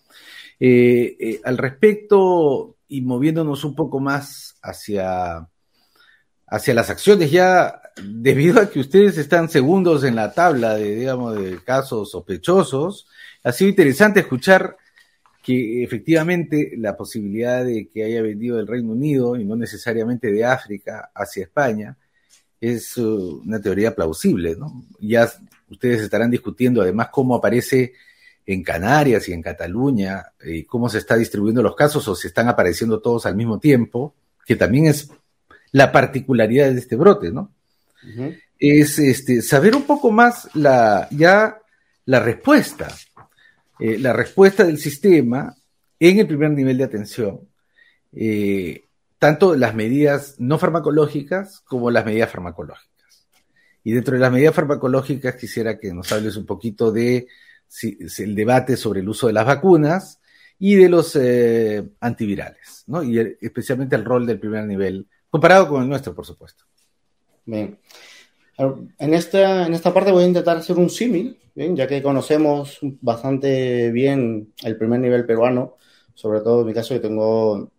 Eh, 0.61 1.17
eh, 1.21 1.41
al 1.45 1.59
respecto, 1.59 2.77
y 2.89 3.03
moviéndonos 3.03 3.65
un 3.65 3.75
poco 3.75 4.01
más 4.01 4.57
hacia 4.63 5.49
hacia 6.51 6.75
las 6.75 6.91
acciones 6.91 7.31
ya 7.31 7.81
debido 8.03 8.61
a 8.61 8.71
que 8.71 8.81
ustedes 8.81 9.19
están 9.19 9.49
segundos 9.49 10.05
en 10.05 10.17
la 10.17 10.33
tabla 10.33 10.75
de, 10.75 10.95
digamos, 10.95 11.37
de 11.37 11.63
casos 11.63 12.11
sospechosos, 12.11 13.07
ha 13.43 13.53
sido 13.53 13.71
interesante 13.71 14.21
escuchar 14.21 14.77
que 15.43 15.83
efectivamente 15.83 16.75
la 16.77 16.97
posibilidad 16.97 17.65
de 17.65 17.89
que 17.89 18.05
haya 18.05 18.23
venido 18.23 18.57
del 18.57 18.67
Reino 18.67 18.93
Unido 18.93 19.37
y 19.37 19.45
no 19.45 19.57
necesariamente 19.57 20.31
de 20.31 20.45
África 20.45 21.11
hacia 21.15 21.45
España 21.45 21.97
es 22.61 22.97
uh, 22.97 23.43
una 23.45 23.61
teoría 23.61 23.95
plausible, 23.95 24.57
¿no? 24.57 24.85
Ya 25.01 25.31
ustedes 25.71 26.03
estarán 26.03 26.31
discutiendo 26.31 26.83
además 26.83 27.09
cómo 27.13 27.37
aparece 27.37 27.95
en 28.45 28.63
Canarias 28.63 29.29
y 29.29 29.33
en 29.33 29.43
Cataluña 29.43 30.33
y 30.43 30.65
cómo 30.65 30.89
se 30.89 30.99
está 30.99 31.17
distribuyendo 31.17 31.63
los 31.63 31.77
casos 31.77 32.09
o 32.09 32.15
si 32.15 32.29
están 32.29 32.49
apareciendo 32.49 33.01
todos 33.01 33.27
al 33.27 33.37
mismo 33.37 33.59
tiempo, 33.59 34.15
que 34.45 34.57
también 34.57 34.87
es 34.87 35.11
la 35.73 35.93
particularidad 35.93 36.71
de 36.71 36.79
este 36.79 36.97
brote, 36.97 37.31
¿no? 37.31 37.53
Es 38.59 38.99
este, 38.99 39.43
saber 39.43 39.77
un 39.77 39.83
poco 39.83 40.11
más 40.11 40.49
la, 40.55 41.09
ya 41.11 41.59
la 42.07 42.21
respuesta, 42.21 42.89
eh, 43.79 43.99
la 43.99 44.13
respuesta 44.13 44.65
del 44.65 44.79
sistema 44.79 45.55
en 46.01 46.19
el 46.19 46.27
primer 46.27 46.51
nivel 46.53 46.79
de 46.79 46.85
atención, 46.85 47.41
eh, 48.13 48.85
tanto 49.19 49.55
las 49.55 49.75
medidas 49.75 50.37
no 50.39 50.59
farmacológicas 50.59 51.61
como 51.61 51.91
las 51.91 52.05
medidas 52.05 52.31
farmacológicas. 52.31 53.27
Y 53.85 53.93
dentro 53.93 54.15
de 54.15 54.21
las 54.21 54.33
medidas 54.33 54.55
farmacológicas 54.55 55.37
quisiera 55.37 55.79
que 55.79 55.93
nos 55.93 56.11
hables 56.13 56.37
un 56.37 56.47
poquito 56.47 56.93
de 56.93 57.27
el 58.19 58.35
debate 58.35 58.77
sobre 58.77 59.01
el 59.01 59.09
uso 59.09 59.27
de 59.27 59.33
las 59.33 59.47
vacunas 59.47 60.21
y 60.59 60.75
de 60.75 60.89
los 60.89 61.15
eh, 61.17 61.89
antivirales, 62.01 62.85
¿no? 62.87 63.03
Y 63.03 63.19
especialmente 63.41 63.97
el 63.97 64.05
rol 64.05 64.27
del 64.27 64.41
primer 64.41 64.65
nivel, 64.65 65.07
comparado 65.31 65.69
con 65.69 65.83
el 65.83 65.89
nuestro, 65.89 66.15
por 66.15 66.27
supuesto. 66.27 66.65
Bien. 67.45 67.79
En 68.99 69.15
esta, 69.15 69.67
en 69.67 69.75
esta 69.75 69.95
parte 69.95 70.11
voy 70.11 70.25
a 70.25 70.29
intentar 70.29 70.57
hacer 70.57 70.77
un 70.77 70.91
símil, 70.91 71.39
ya 71.55 71.87
que 71.87 72.03
conocemos 72.03 72.79
bastante 72.83 73.91
bien 73.93 74.53
el 74.65 74.77
primer 74.77 75.01
nivel 75.01 75.25
peruano, 75.25 75.77
sobre 76.15 76.41
todo 76.41 76.63
en 76.63 76.67
mi 76.67 76.75
caso, 76.75 76.95
que 76.95 77.01
tengo 77.01 77.71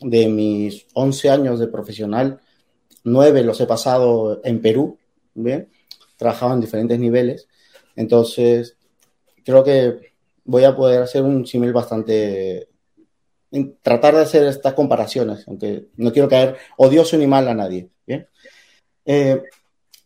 de 0.00 0.28
mis 0.28 0.86
11 0.94 1.30
años 1.30 1.58
de 1.58 1.66
profesional, 1.66 2.40
9 3.04 3.42
los 3.42 3.60
he 3.60 3.66
pasado 3.66 4.40
en 4.44 4.62
Perú, 4.62 4.98
¿bien? 5.34 5.68
Trabajado 6.16 6.54
en 6.54 6.60
diferentes 6.60 6.98
niveles, 6.98 7.48
entonces 7.96 8.76
creo 9.44 9.64
que 9.64 10.12
voy 10.44 10.64
a 10.64 10.76
poder 10.76 11.02
hacer 11.02 11.22
un 11.22 11.46
símil 11.46 11.72
bastante 11.72 12.69
tratar 13.82 14.14
de 14.14 14.22
hacer 14.22 14.46
estas 14.46 14.74
comparaciones, 14.74 15.46
aunque 15.48 15.86
no 15.96 16.12
quiero 16.12 16.28
caer 16.28 16.56
odioso 16.76 17.16
ni 17.16 17.26
mal 17.26 17.48
a 17.48 17.54
nadie. 17.54 17.88
¿bien? 18.06 18.26
Eh, 19.04 19.42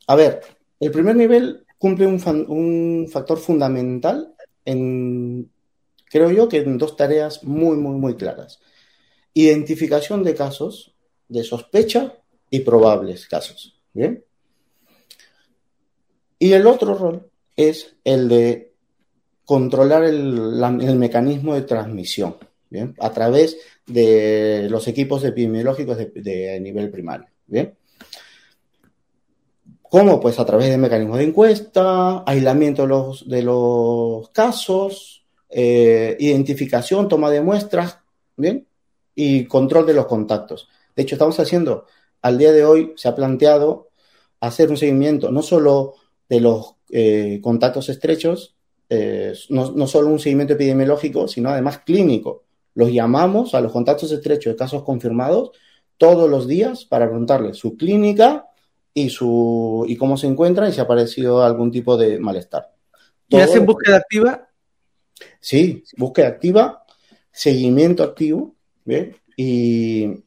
a 0.06 0.14
ver, 0.14 0.40
el 0.80 0.90
primer 0.90 1.16
nivel 1.16 1.64
cumple 1.78 2.06
un, 2.06 3.08
factor 3.10 3.38
fundamental 3.38 4.34
en, 4.64 5.50
creo 6.06 6.30
yo, 6.30 6.48
que 6.48 6.58
en 6.58 6.78
dos 6.78 6.96
tareas 6.96 7.44
muy, 7.44 7.76
muy, 7.76 7.96
muy 7.96 8.16
claras. 8.16 8.60
Identificación 9.34 10.22
de 10.22 10.34
casos 10.34 10.94
de 11.28 11.44
sospecha 11.44 12.14
y 12.50 12.60
probables 12.60 13.26
casos. 13.26 13.78
¿Bien? 13.92 14.24
Y 16.38 16.52
el 16.52 16.66
otro 16.66 16.94
rol 16.94 17.30
es 17.56 17.96
el 18.04 18.28
de 18.28 18.72
controlar 19.44 20.04
el, 20.04 20.96
mecanismo 20.96 21.54
de 21.54 21.62
transmisión, 21.62 22.36
¿bien? 22.74 22.92
A 22.98 23.10
través 23.12 23.56
de 23.86 24.66
los 24.68 24.88
equipos 24.88 25.22
epidemiológicos 25.22 25.96
de, 25.96 26.58
nivel 26.60 26.90
primario, 26.90 27.28
¿bien? 27.46 27.76
¿Cómo? 29.80 30.18
Pues 30.18 30.40
a 30.40 30.44
través 30.44 30.70
de 30.70 30.76
mecanismos 30.76 31.18
de 31.18 31.24
encuesta, 31.24 32.24
aislamiento 32.26 32.82
de 32.82 32.88
los, 32.88 33.28
de 33.28 33.42
los 33.42 34.28
casos, 34.30 35.24
eh, 35.48 36.16
identificación, 36.18 37.08
toma 37.08 37.30
de 37.30 37.42
muestras, 37.42 38.00
¿bien? 38.36 38.66
Y 39.14 39.44
control 39.44 39.86
de 39.86 39.94
los 39.94 40.06
contactos. 40.06 40.68
De 40.96 41.04
hecho, 41.04 41.14
estamos 41.14 41.38
haciendo, 41.38 41.86
al 42.22 42.38
día 42.38 42.50
de 42.50 42.64
hoy 42.64 42.92
se 42.96 43.06
ha 43.06 43.14
planteado 43.14 43.90
hacer 44.40 44.68
un 44.68 44.76
seguimiento 44.76 45.30
no 45.30 45.42
solo 45.42 45.94
de 46.28 46.40
los 46.40 46.74
eh, 46.90 47.38
contactos 47.40 47.88
estrechos, 47.88 48.56
eh, 48.88 49.32
no, 49.50 49.70
no 49.70 49.86
solo 49.86 50.08
un 50.08 50.18
seguimiento 50.18 50.54
epidemiológico, 50.54 51.28
sino 51.28 51.50
además 51.50 51.78
clínico. 51.86 52.44
Los 52.74 52.92
llamamos 52.92 53.54
a 53.54 53.60
los 53.60 53.72
contactos 53.72 54.10
estrechos 54.12 54.52
de 54.52 54.56
casos 54.56 54.82
confirmados 54.82 55.52
todos 55.96 56.28
los 56.28 56.48
días 56.48 56.84
para 56.84 57.06
preguntarles 57.06 57.56
su 57.56 57.76
clínica, 57.76 58.48
y, 58.94 59.10
su, 59.10 59.84
y 59.88 59.96
cómo 59.96 60.16
se 60.16 60.28
encuentra 60.28 60.68
y 60.68 60.72
si 60.72 60.80
ha 60.80 60.84
aparecido 60.84 61.42
algún 61.42 61.72
tipo 61.72 61.96
de 61.96 62.18
malestar. 62.20 62.72
¿Y 63.28 63.40
hacen 63.40 63.66
búsqueda 63.66 63.96
activa? 63.96 64.48
Sí, 65.40 65.82
búsqueda 65.96 66.28
activa, 66.28 66.84
seguimiento 67.32 68.04
activo, 68.04 68.54
¿bien? 68.84 69.16
Y 69.36 70.24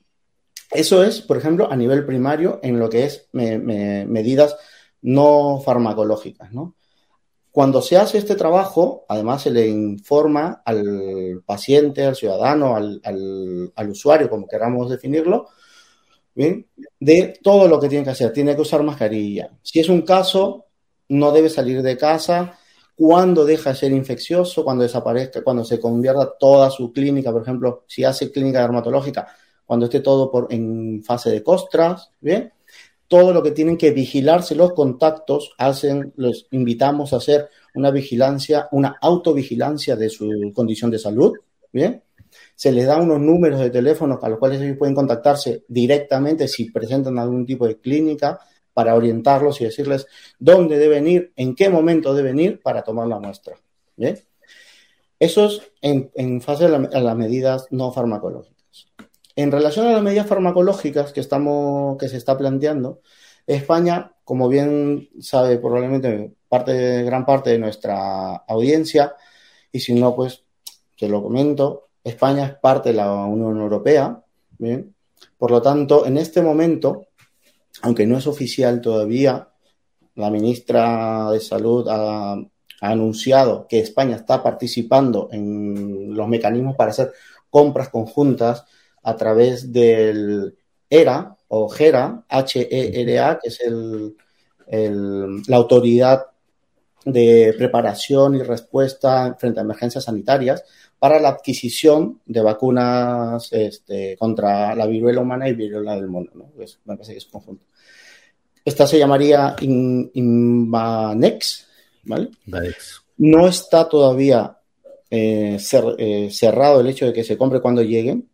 eso 0.71 1.03
es, 1.03 1.21
por 1.21 1.37
ejemplo, 1.37 1.71
a 1.71 1.75
nivel 1.77 2.05
primario 2.05 2.59
en 2.61 2.77
lo 2.77 2.89
que 2.89 3.05
es 3.05 3.29
medidas 3.31 4.57
no 5.01 5.61
farmacológicas, 5.63 6.51
¿no? 6.51 6.75
Cuando 7.57 7.81
se 7.81 7.97
hace 7.97 8.19
este 8.19 8.35
trabajo, 8.35 9.03
además 9.07 9.41
se 9.41 9.49
le 9.49 9.65
informa 9.67 10.61
al 10.63 11.41
paciente, 11.43 12.05
al 12.05 12.15
ciudadano, 12.15 12.75
al, 12.75 13.89
usuario, 13.89 14.29
como 14.29 14.47
queramos 14.47 14.91
definirlo, 14.91 15.47
¿bien? 16.35 16.67
De 16.99 17.39
todo 17.41 17.67
lo 17.67 17.79
que 17.79 17.89
tiene 17.89 18.03
que 18.03 18.11
hacer. 18.11 18.31
Tiene 18.31 18.53
que 18.53 18.61
usar 18.61 18.83
mascarilla. 18.83 19.49
Si 19.63 19.79
es 19.79 19.89
un 19.89 20.03
caso, 20.03 20.67
no 21.09 21.31
debe 21.31 21.49
salir 21.49 21.81
de 21.81 21.97
casa. 21.97 22.59
Cuando 22.95 23.43
deja 23.43 23.71
de 23.71 23.75
ser 23.75 23.91
infeccioso, 23.91 24.63
cuando 24.63 24.83
desaparezca, 24.83 25.43
cuando 25.43 25.65
se 25.65 25.79
convierta 25.79 26.37
toda 26.39 26.69
su 26.69 26.93
clínica, 26.93 27.31
por 27.31 27.41
ejemplo, 27.41 27.85
si 27.87 28.03
hace 28.03 28.31
clínica 28.31 28.61
dermatológica, 28.61 29.29
cuando 29.65 29.87
esté 29.87 30.01
todo 30.01 30.29
por, 30.29 30.53
en 30.53 31.03
fase 31.03 31.31
de 31.31 31.41
costras, 31.41 32.11
¿bien? 32.21 32.53
Todo 33.07 33.33
lo 33.33 33.41
que 33.41 33.51
tienen 33.51 33.77
que 33.77 33.91
vigilarse 33.91 34.55
los 34.55 34.73
contactos, 34.73 35.53
hacen, 35.57 36.13
los 36.17 36.47
invitamos 36.51 37.13
a 37.13 37.17
hacer 37.17 37.49
una 37.73 37.91
vigilancia, 37.91 38.67
una 38.71 38.97
autovigilancia 39.01 39.95
de 39.95 40.09
su 40.09 40.29
condición 40.53 40.91
de 40.91 40.99
salud, 40.99 41.33
¿bien? 41.71 42.03
se 42.55 42.71
les 42.71 42.85
da 42.85 42.97
unos 42.97 43.19
números 43.19 43.59
de 43.59 43.69
teléfono 43.69 44.19
a 44.21 44.29
los 44.29 44.39
cuales 44.39 44.61
ellos 44.61 44.77
pueden 44.77 44.95
contactarse 44.95 45.63
directamente 45.67 46.47
si 46.47 46.71
presentan 46.71 47.19
algún 47.19 47.45
tipo 47.45 47.67
de 47.67 47.79
clínica 47.79 48.39
para 48.73 48.95
orientarlos 48.95 49.61
y 49.61 49.65
decirles 49.65 50.07
dónde 50.39 50.77
deben 50.77 51.07
ir, 51.07 51.33
en 51.35 51.55
qué 51.55 51.69
momento 51.69 52.13
deben 52.13 52.39
ir 52.39 52.61
para 52.61 52.83
tomar 52.83 53.07
la 53.07 53.19
muestra. 53.19 53.55
¿Bien? 53.95 54.19
Eso 55.19 55.47
es 55.47 55.61
en, 55.81 56.41
fase 56.41 56.67
de 56.67 57.01
las 57.01 57.15
medidas 57.15 57.67
no 57.71 57.91
farmacológicas. 57.91 58.56
En 59.37 59.51
relación 59.51 59.85
a 59.85 59.91
las 59.91 60.01
medidas 60.01 60.25
farmacológicas 60.25 61.13
que, 61.13 61.19
estamos, 61.19 61.95
que 61.99 62.09
se 62.09 62.17
está 62.17 62.35
planteando, 62.35 63.01
España, 63.45 64.13
como 64.23 64.49
bien 64.49 65.09
sabe 65.19 65.59
probablemente 65.59 66.33
gran 66.49 67.23
parte 67.23 67.51
de 67.51 67.59
nuestra 67.59 68.35
audiencia, 68.47 69.13
y 69.71 69.79
si 69.79 69.93
no, 69.93 70.15
pues 70.15 70.43
te 70.97 71.07
lo 71.07 71.21
comento, 71.21 71.89
España 72.03 72.47
es 72.47 72.55
parte 72.55 72.89
de 72.89 72.95
la 72.95 73.13
Unión 73.13 73.61
Europea, 73.61 74.23
¿bien? 74.57 74.95
Por 75.37 75.51
lo 75.51 75.61
tanto, 75.61 76.07
en 76.07 76.17
este 76.17 76.41
momento, 76.41 77.05
aunque 77.83 78.07
no 78.07 78.17
es 78.17 78.25
oficial 78.25 78.81
todavía, 78.81 79.49
la 80.15 80.31
ministra 80.31 81.29
de 81.29 81.39
Salud 81.39 81.87
ha, 81.87 82.37
anunciado 82.81 83.67
que 83.67 83.79
España 83.79 84.15
está 84.15 84.41
participando 84.41 85.29
en 85.31 86.15
los 86.15 86.27
mecanismos 86.27 86.75
para 86.75 86.89
hacer 86.89 87.11
compras 87.51 87.89
conjuntas 87.89 88.65
a 89.07 89.15
través 89.15 89.71
del 89.71 90.53
ERA 90.89 91.37
o 91.47 91.69
GERA, 91.69 92.25
H-E-R-A, 92.27 93.39
que 93.39 93.47
es 93.47 93.61
la 95.47 95.55
autoridad 95.55 96.25
de 97.05 97.55
preparación 97.57 98.35
y 98.35 98.43
respuesta 98.43 99.33
frente 99.39 99.61
a 99.61 99.63
emergencias 99.63 100.03
sanitarias 100.03 100.65
para 100.99 101.21
la 101.21 101.29
adquisición 101.29 102.19
de 102.25 102.41
vacunas 102.41 103.47
este, 103.53 104.17
contra 104.17 104.75
la 104.75 104.85
viruela 104.87 105.21
humana 105.21 105.47
y 105.47 105.53
viruela 105.53 105.95
del 105.95 106.07
mono. 106.07 106.29
¿no? 106.33 106.51
me 106.57 106.97
parece 106.97 107.13
que 107.13 107.19
es 107.19 107.25
conjunto. 107.27 107.63
Esta 108.65 108.85
se 108.85 108.99
llamaría 108.99 109.55
Invanex, 110.13 111.65
¿vale? 112.03 112.31
No 113.19 113.47
está 113.47 113.87
todavía 113.87 114.57
eh, 115.09 115.57
eh, 115.97 116.29
cerrado 116.29 116.81
el 116.81 116.87
hecho 116.87 117.05
de 117.05 117.13
que 117.13 117.23
se 117.23 117.37
compre 117.37 117.61
cuando 117.61 117.81
lleguen, 117.83 118.27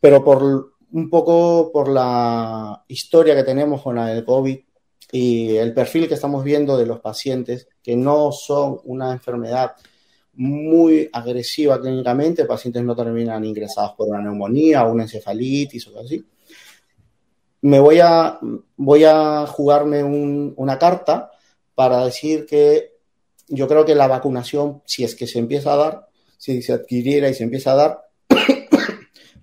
pero 0.00 0.24
por 0.24 0.72
un 0.92 1.10
poco 1.10 1.70
por 1.72 1.88
la 1.88 2.84
historia 2.88 3.34
que 3.34 3.44
tenemos 3.44 3.82
con 3.82 3.96
la 3.96 4.06
del 4.06 4.24
COVID 4.24 4.58
y 5.12 5.56
el 5.56 5.74
perfil 5.74 6.08
que 6.08 6.14
estamos 6.14 6.42
viendo 6.42 6.76
de 6.76 6.86
los 6.86 7.00
pacientes 7.00 7.68
que 7.82 7.96
no 7.96 8.32
son 8.32 8.80
una 8.84 9.12
enfermedad 9.12 9.72
muy 10.34 11.08
agresiva 11.12 11.80
clínicamente, 11.80 12.44
pacientes 12.44 12.82
no 12.82 12.94
terminan 12.94 13.44
ingresados 13.44 13.92
por 13.92 14.08
una 14.08 14.20
neumonía 14.20 14.84
o 14.84 14.92
una 14.92 15.04
encefalitis 15.04 15.86
o 15.86 15.90
algo 15.90 16.00
así. 16.02 16.24
Me 17.62 17.80
voy 17.80 18.00
a, 18.00 18.38
voy 18.76 19.04
a 19.04 19.46
jugarme 19.46 20.04
una 20.04 20.78
carta 20.78 21.30
para 21.74 22.04
decir 22.04 22.46
que 22.46 22.92
yo 23.48 23.66
creo 23.66 23.84
que 23.84 23.94
la 23.94 24.08
vacunación, 24.08 24.82
si 24.84 25.04
es 25.04 25.14
que 25.14 25.26
se 25.26 25.38
empieza 25.38 25.72
a 25.72 25.76
dar, 25.76 26.08
si 26.36 26.62
se 26.62 26.74
adquiriera 26.74 27.28
y 27.28 27.34
se 27.34 27.44
empieza 27.44 27.72
a 27.72 27.76
dar, 27.76 28.08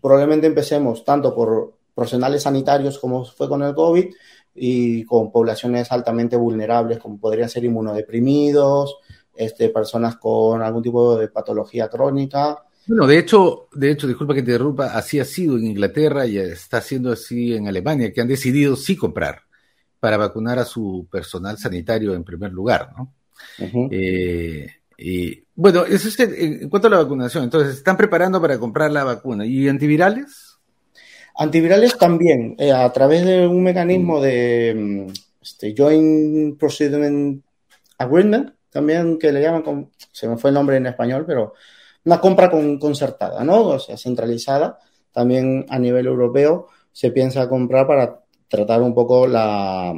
probablemente 0.03 0.47
empecemos 0.47 1.05
tanto 1.05 1.33
por 1.33 1.75
profesionales 1.95 2.43
sanitarios 2.43 2.99
como 2.99 3.23
fue 3.23 3.47
con 3.47 3.63
el 3.63 3.73
COVID 3.73 4.13
y 4.53 5.05
con 5.05 5.31
poblaciones 5.31 5.89
altamente 5.93 6.35
vulnerables 6.35 6.99
como 6.99 7.17
podrían 7.17 7.47
ser 7.47 7.63
inmunodeprimidos, 7.63 8.97
este, 9.33 9.69
personas 9.69 10.17
con 10.17 10.61
algún 10.61 10.83
tipo 10.83 11.17
de 11.17 11.29
patología 11.29 11.87
crónica. 11.87 12.65
Bueno, 12.85 13.07
de 13.07 13.17
hecho, 13.17 13.69
de 13.71 13.91
hecho, 13.91 14.05
disculpa 14.05 14.33
que 14.33 14.43
te 14.43 14.51
interrumpa, 14.51 14.87
así 14.87 15.21
ha 15.21 15.25
sido 15.25 15.55
en 15.55 15.67
Inglaterra 15.67 16.27
y 16.27 16.37
está 16.37 16.81
siendo 16.81 17.13
así 17.13 17.55
en 17.55 17.69
Alemania, 17.69 18.11
que 18.11 18.19
han 18.19 18.27
decidido 18.27 18.75
sí 18.75 18.97
comprar 18.97 19.43
para 20.01 20.17
vacunar 20.17 20.59
a 20.59 20.65
su 20.65 21.07
personal 21.09 21.57
sanitario 21.57 22.13
en 22.13 22.25
primer 22.25 22.51
lugar, 22.51 22.91
¿no? 22.97 23.13
Eh, 23.89 24.67
y, 25.05 25.43
bueno, 25.53 25.83
eso 25.83 26.07
es 26.07 26.17
en 26.17 26.69
cuanto 26.69 26.87
a 26.87 26.91
la 26.91 26.99
vacunación, 26.99 27.43
entonces, 27.43 27.75
¿están 27.75 27.97
preparando 27.97 28.39
para 28.39 28.57
comprar 28.57 28.89
la 28.89 29.03
vacuna? 29.03 29.45
¿Y 29.45 29.67
antivirales? 29.67 30.57
Antivirales 31.35 31.97
también, 31.97 32.55
eh, 32.57 32.71
a 32.71 32.89
través 32.93 33.25
de 33.25 33.45
un 33.45 33.61
mecanismo 33.63 34.21
de 34.21 34.73
mm, 34.73 35.13
este, 35.41 35.75
Joint 35.77 36.57
Procurement 36.57 37.43
Agreement, 37.97 38.53
también 38.69 39.19
que 39.19 39.33
le 39.33 39.41
llaman, 39.41 39.91
se 40.13 40.25
me 40.29 40.37
fue 40.37 40.51
el 40.51 40.53
nombre 40.53 40.77
en 40.77 40.85
español, 40.85 41.25
pero 41.27 41.53
una 42.05 42.21
compra 42.21 42.49
concertada, 42.49 43.43
¿no? 43.43 43.61
O 43.61 43.79
sea, 43.79 43.97
centralizada. 43.97 44.79
También 45.11 45.65
a 45.67 45.79
nivel 45.79 46.07
europeo 46.07 46.69
se 46.93 47.11
piensa 47.11 47.49
comprar 47.49 47.85
para 47.87 48.21
tratar 48.47 48.81
un 48.81 48.95
poco 48.95 49.27
la, 49.27 49.93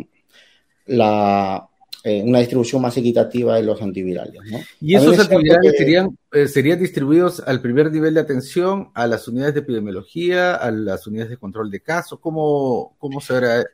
la 0.87 1.69
eh, 2.07 2.21
una 2.23 2.37
distribución 2.37 2.83
más 2.83 2.95
equitativa 2.97 3.55
de 3.55 3.63
los 3.63 3.81
antivirales. 3.81 4.39
¿no? 4.51 4.59
¿Y 4.79 4.93
esos 4.93 5.17
antivirales 5.17 5.73
serían, 5.75 6.15
eh, 6.31 6.47
serían 6.47 6.79
distribuidos 6.79 7.39
al 7.39 7.61
primer 7.61 7.91
nivel 7.91 8.13
de 8.13 8.19
atención, 8.19 8.91
a 8.93 9.07
las 9.07 9.27
unidades 9.27 9.55
de 9.55 9.61
epidemiología, 9.61 10.53
a 10.53 10.69
las 10.69 11.07
unidades 11.07 11.31
de 11.31 11.37
control 11.37 11.71
de 11.71 11.79
casos? 11.79 12.19
¿Cómo, 12.19 12.95
cómo 12.99 13.19
se 13.19 13.33
verá 13.33 13.65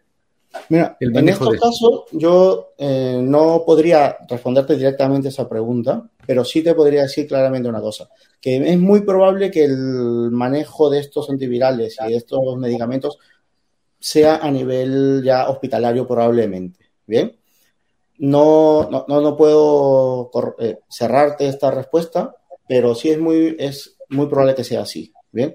Mira, 0.70 0.96
en 1.02 1.28
estos 1.28 1.58
casos 1.58 2.06
yo 2.14 2.74
eh, 2.78 3.20
no 3.22 3.64
podría 3.66 4.16
responderte 4.30 4.78
directamente 4.78 5.28
esa 5.28 5.50
pregunta, 5.50 6.10
pero 6.26 6.46
sí 6.46 6.62
te 6.64 6.74
podría 6.74 7.02
decir 7.02 7.28
claramente 7.28 7.68
una 7.68 7.82
cosa, 7.82 8.10
que 8.40 8.56
es 8.56 8.80
muy 8.80 9.02
probable 9.02 9.52
que 9.52 9.66
el 9.66 10.32
manejo 10.32 10.90
de 10.90 11.00
estos 11.00 11.30
antivirales 11.30 11.98
y 12.08 12.12
de 12.12 12.16
estos 12.16 12.58
medicamentos 12.58 13.18
sea 14.00 14.38
a 14.38 14.50
nivel 14.50 15.22
ya 15.22 15.50
hospitalario 15.50 16.08
probablemente. 16.08 16.80
Bien, 17.06 17.36
no, 18.22 18.90
no, 18.90 19.06
no 19.08 19.38
puedo 19.38 20.32
eh, 20.60 20.80
cerrarte 20.90 21.48
esta 21.48 21.72
respuesta, 21.72 22.36
pero 22.68 22.96
sí 22.96 23.10
es 23.10 23.20
muy, 23.20 23.56
es 23.60 23.98
muy 24.10 24.28
probable 24.28 24.56
que 24.56 24.64
sea 24.64 24.82
así. 24.82 25.14
Bien, 25.32 25.54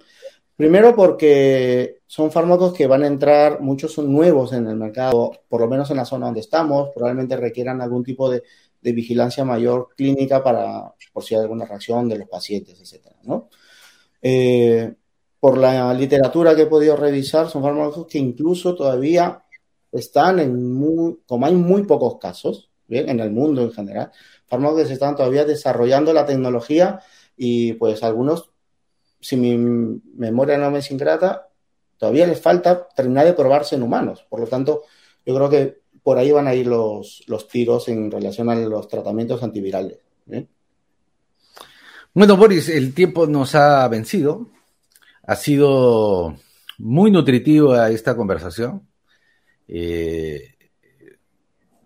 Primero 0.57 0.97
porque 0.97 1.99
son 2.07 2.33
fármacos 2.33 2.73
que 2.73 2.87
van 2.87 3.03
a 3.03 3.07
entrar, 3.07 3.61
muchos 3.61 3.93
son 3.93 4.11
nuevos 4.11 4.55
en 4.55 4.67
el 4.67 4.77
mercado, 4.77 5.33
por 5.51 5.61
lo 5.61 5.69
menos 5.69 5.91
en 5.91 5.99
la 5.99 6.07
zona 6.07 6.27
donde 6.27 6.41
estamos, 6.41 6.91
probablemente 6.95 7.37
requieran 7.37 7.83
algún 7.83 8.03
tipo 8.03 8.31
de, 8.31 8.43
vigilancia 8.81 9.45
mayor 9.45 9.89
clínica 9.97 10.45
para, 10.45 10.95
por 11.13 11.25
si 11.25 11.35
hay 11.35 11.41
alguna 11.41 11.65
reacción 11.65 12.09
de 12.09 12.19
los 12.19 12.29
pacientes, 12.29 12.81
etcétera, 12.81 13.17
¿no? 13.25 13.49
Eh, 14.23 14.95
por 15.41 15.59
la 15.59 15.93
literatura 15.93 16.55
que 16.55 16.63
he 16.63 16.67
podido 16.67 16.97
revisar, 16.97 17.49
son 17.49 17.63
fármacos 17.65 18.07
que 18.07 18.19
incluso 18.19 18.77
todavía 18.77 19.43
están 19.92 20.40
en 20.40 20.72
muy, 20.72 21.18
como 21.27 21.46
hay 21.46 21.55
muy 21.55 21.85
pocos 21.85 22.18
casos, 22.18 22.70
¿bien? 22.87 23.09
En 23.09 23.20
el 23.20 23.31
mundo 23.31 23.62
en 23.62 23.72
general, 23.72 24.11
fármacos 24.46 24.90
están 24.90 25.16
todavía 25.16 25.44
desarrollando 25.44 26.12
la 26.12 26.27
tecnología 26.27 27.01
y 27.37 27.75
pues 27.75 28.03
algunos 28.03 28.51
si 29.20 29.37
mi 29.37 29.57
memoria 30.16 30.57
no 30.57 30.70
me 30.70 30.79
es 30.79 30.90
ingrata, 30.90 31.49
todavía 31.99 32.27
les 32.27 32.40
falta 32.40 32.87
terminar 32.94 33.27
de 33.27 33.33
probarse 33.33 33.75
en 33.75 33.83
humanos. 33.83 34.25
Por 34.29 34.40
lo 34.40 34.46
tanto, 34.46 34.83
yo 35.25 35.35
creo 35.35 35.51
que 35.51 35.81
por 36.03 36.18
ahí 36.18 36.31
van 36.31 36.46
a 36.46 36.55
ir 36.55 36.68
los, 36.68 37.25
los 37.27 37.49
tiros 37.49 37.88
en 37.88 38.11
relación 38.11 38.49
a 38.51 38.55
los 38.55 38.87
tratamientos 38.87 39.42
antivirales. 39.42 39.99
Bueno, 42.14 42.37
Boris, 42.37 42.68
el 42.68 42.94
tiempo 42.94 43.27
nos 43.27 43.55
ha 43.57 43.87
vencido. 43.88 44.46
Ha 45.25 45.35
sido 45.35 46.37
muy 46.79 47.11
nutritiva 47.11 47.90
esta 47.90 48.16
conversación. 48.16 48.87
Eh, 49.69 50.55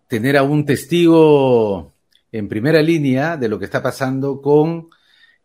tener 0.08 0.36
a 0.36 0.42
un 0.42 0.64
testigo 0.64 1.92
en 2.32 2.48
primera 2.48 2.82
línea 2.82 3.36
de 3.36 3.48
lo 3.48 3.58
que 3.58 3.64
está 3.64 3.82
pasando 3.82 4.40
con 4.40 4.90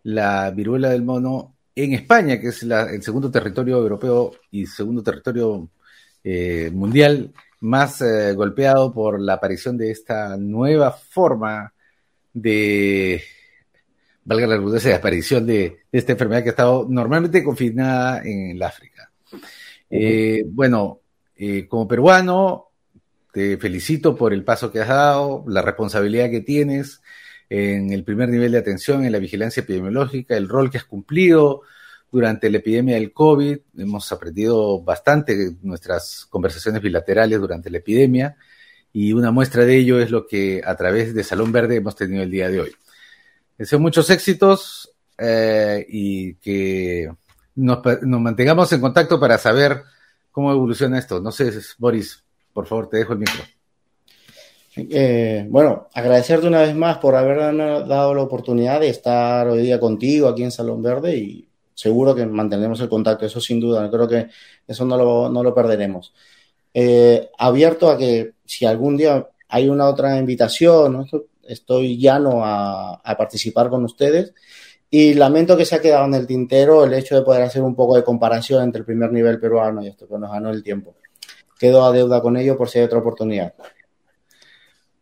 la 0.04 0.52
viruela 0.52 0.90
del 0.90 1.04
mono 1.04 1.56
en 1.76 1.94
España, 1.94 2.40
que 2.40 2.48
es 2.48 2.64
el 2.64 3.04
segundo 3.04 3.30
territorio 3.30 3.78
europeo 3.78 4.32
y 4.52 4.66
segundo 4.66 5.04
territorio 5.04 5.70
eh, 6.24 6.72
mundial 6.74 7.34
más 7.62 8.02
eh, 8.02 8.34
golpeado 8.34 8.94
por 8.94 9.20
la 9.20 9.34
aparición 9.34 9.78
de 9.78 9.92
esta 9.92 10.38
nueva 10.38 10.92
forma 10.92 11.74
de, 12.34 13.22
valga 14.24 14.48
la 14.48 14.56
redundancia, 14.56 14.92
de 14.92 14.98
aparición 14.98 15.46
de, 15.46 15.80
esta 15.92 16.14
enfermedad 16.14 16.44
que 16.44 16.50
ha 16.50 16.52
estado 16.52 16.88
normalmente 16.90 17.44
confinada 17.44 18.22
en 18.24 18.52
el 18.52 18.64
África. 18.64 19.12
Eh, 19.90 20.44
bueno, 20.48 21.02
como 21.68 21.88
peruano, 21.88 22.70
te 23.32 23.58
felicito 23.58 24.16
por 24.16 24.34
el 24.34 24.44
paso 24.44 24.72
que 24.72 24.80
has 24.80 24.88
dado, 24.88 25.44
la 25.48 25.62
responsabilidad 25.62 26.30
que 26.30 26.42
tienes 26.42 27.02
en 27.50 27.92
el 27.92 28.04
primer 28.04 28.30
nivel 28.30 28.52
de 28.52 28.60
atención 28.60 29.06
en 29.06 29.12
la 29.12 29.20
vigilancia 29.20 29.62
epidemiológica, 29.62 30.36
el 30.36 30.50
rol 30.50 30.72
que 30.72 30.78
has 30.78 30.86
cumplido 30.86 31.62
durante 32.12 32.50
la 32.50 32.58
epidemia 32.58 32.96
del 32.96 33.12
COVID. 33.12 33.58
Hemos 33.78 34.12
aprendido 34.12 34.82
bastante 34.82 35.52
nuestras 35.62 36.26
conversaciones 36.30 36.82
bilaterales 36.82 37.40
durante 37.40 37.70
la 37.70 37.80
epidemia 37.80 38.38
y 38.94 39.12
una 39.12 39.32
muestra 39.32 39.66
de 39.66 39.76
ello 39.76 40.00
es 40.00 40.10
lo 40.10 40.26
que 40.26 40.62
a 40.66 40.76
través 40.76 41.14
de 41.14 41.24
Salón 41.24 41.52
Verde 41.52 41.76
hemos 41.76 41.96
tenido 41.96 42.24
el 42.24 42.32
día 42.32 42.50
de 42.50 42.62
hoy. 42.62 42.72
Deseo 43.58 43.80
muchos 43.80 44.10
éxitos 44.10 44.90
eh, 45.18 45.86
y 45.90 46.36
que 46.36 47.10
nos, 47.56 47.80
mantengamos 48.02 48.72
en 48.72 48.82
contacto 48.82 49.20
para 49.20 49.38
saber 49.38 49.84
cómo 50.36 50.52
evoluciona 50.52 51.00
esto. 51.00 51.22
No 51.22 51.32
sé, 51.32 51.50
Boris, 51.78 52.22
por 52.52 52.68
favor, 52.68 52.90
te 52.90 52.98
dejo 52.98 53.14
el 53.14 53.20
micro. 53.20 53.42
Eh, 54.76 55.48
bueno, 55.50 55.88
agradecerte 55.94 56.46
una 56.48 56.60
vez 56.60 56.76
más 56.76 56.98
por 56.98 57.16
habernos 57.16 57.88
dado 57.88 58.14
la 58.14 58.24
oportunidad 58.24 58.82
de 58.82 58.90
estar 58.90 59.48
hoy 59.48 59.62
día 59.62 59.80
contigo 59.80 60.28
aquí 60.28 60.44
en 60.44 60.52
Salón 60.52 60.84
Verde 60.84 61.16
y 61.16 61.48
seguro 61.74 62.14
que 62.14 62.26
mantenemos 62.26 62.82
el 62.82 62.90
contacto, 62.90 63.26
eso 63.26 63.40
sin 63.40 63.62
duda, 63.62 63.90
creo 63.90 64.10
que 64.10 64.28
eso 64.68 64.84
no 64.84 64.98
lo, 64.98 65.30
no 65.30 65.42
lo 65.42 65.56
perderemos. 65.56 66.14
Eh, 66.74 67.30
abierto 67.38 67.90
a 67.90 67.98
que 67.98 68.34
si 68.44 68.66
algún 68.66 68.98
día 68.98 69.26
hay 69.48 69.70
una 69.70 69.88
otra 69.88 70.18
invitación, 70.18 71.08
estoy 71.44 71.98
llano 71.98 72.44
a, 72.44 72.96
a, 72.96 73.16
participar 73.16 73.70
con 73.70 73.86
ustedes 73.86 74.34
y 74.98 75.14
lamento 75.14 75.58
que 75.58 75.66
se 75.66 75.76
ha 75.76 75.82
quedado 75.82 76.06
en 76.06 76.14
el 76.14 76.28
tintero 76.28 76.84
el 76.86 76.94
hecho 76.94 77.16
de 77.16 77.24
poder 77.24 77.44
hacer 77.44 77.62
un 77.62 77.76
poco 77.76 77.96
de 77.96 78.04
comparación 78.04 78.64
entre 78.64 78.80
el 78.80 78.86
primer 78.86 79.12
nivel 79.12 79.40
peruano 79.40 79.84
y 79.84 79.88
esto 79.88 80.08
que 80.08 80.18
nos 80.18 80.32
ganó 80.32 80.50
el 80.52 80.64
tiempo. 80.64 80.96
Quedo 81.58 81.86
a 81.86 81.92
deuda 81.92 82.22
con 82.22 82.38
ello 82.38 82.58
por 82.58 82.70
si 82.70 82.80
hay 82.80 82.86
otra 82.86 83.00
oportunidad 83.00 83.54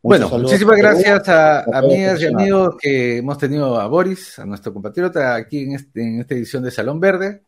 bueno, 0.03 0.27
muchísimas 0.27 0.77
gracias 0.77 1.29
a, 1.29 1.61
amigas 1.61 2.21
y 2.21 2.25
amigos 2.25 2.75
que 2.77 3.19
hemos 3.19 3.37
tenido 3.37 3.79
a 3.79 3.87
Boris, 3.87 4.37
a 4.37 4.45
nuestro 4.45 4.73
compatriota, 4.73 5.33
aquí 5.33 5.61
en, 5.61 5.75
este, 5.75 6.19
esta 6.19 6.35
edición 6.35 6.61
de 6.61 6.71
Salón 6.71 6.99
Verde. 6.99 7.43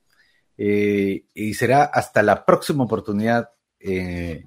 Eh, 0.57 1.25
y 1.33 1.53
será 1.53 1.83
hasta 1.83 2.23
la 2.23 2.45
próxima 2.45 2.85
oportunidad 2.85 3.49
eh, 3.77 4.45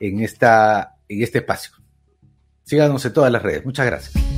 en, 0.00 0.20
esta, 0.22 0.96
en 1.06 1.22
este 1.22 1.38
espacio. 1.38 1.72
Síganos 2.62 3.04
en 3.04 3.12
todas 3.12 3.30
las 3.30 3.42
redes. 3.42 3.66
Muchas 3.66 3.84
gracias. 3.84 4.31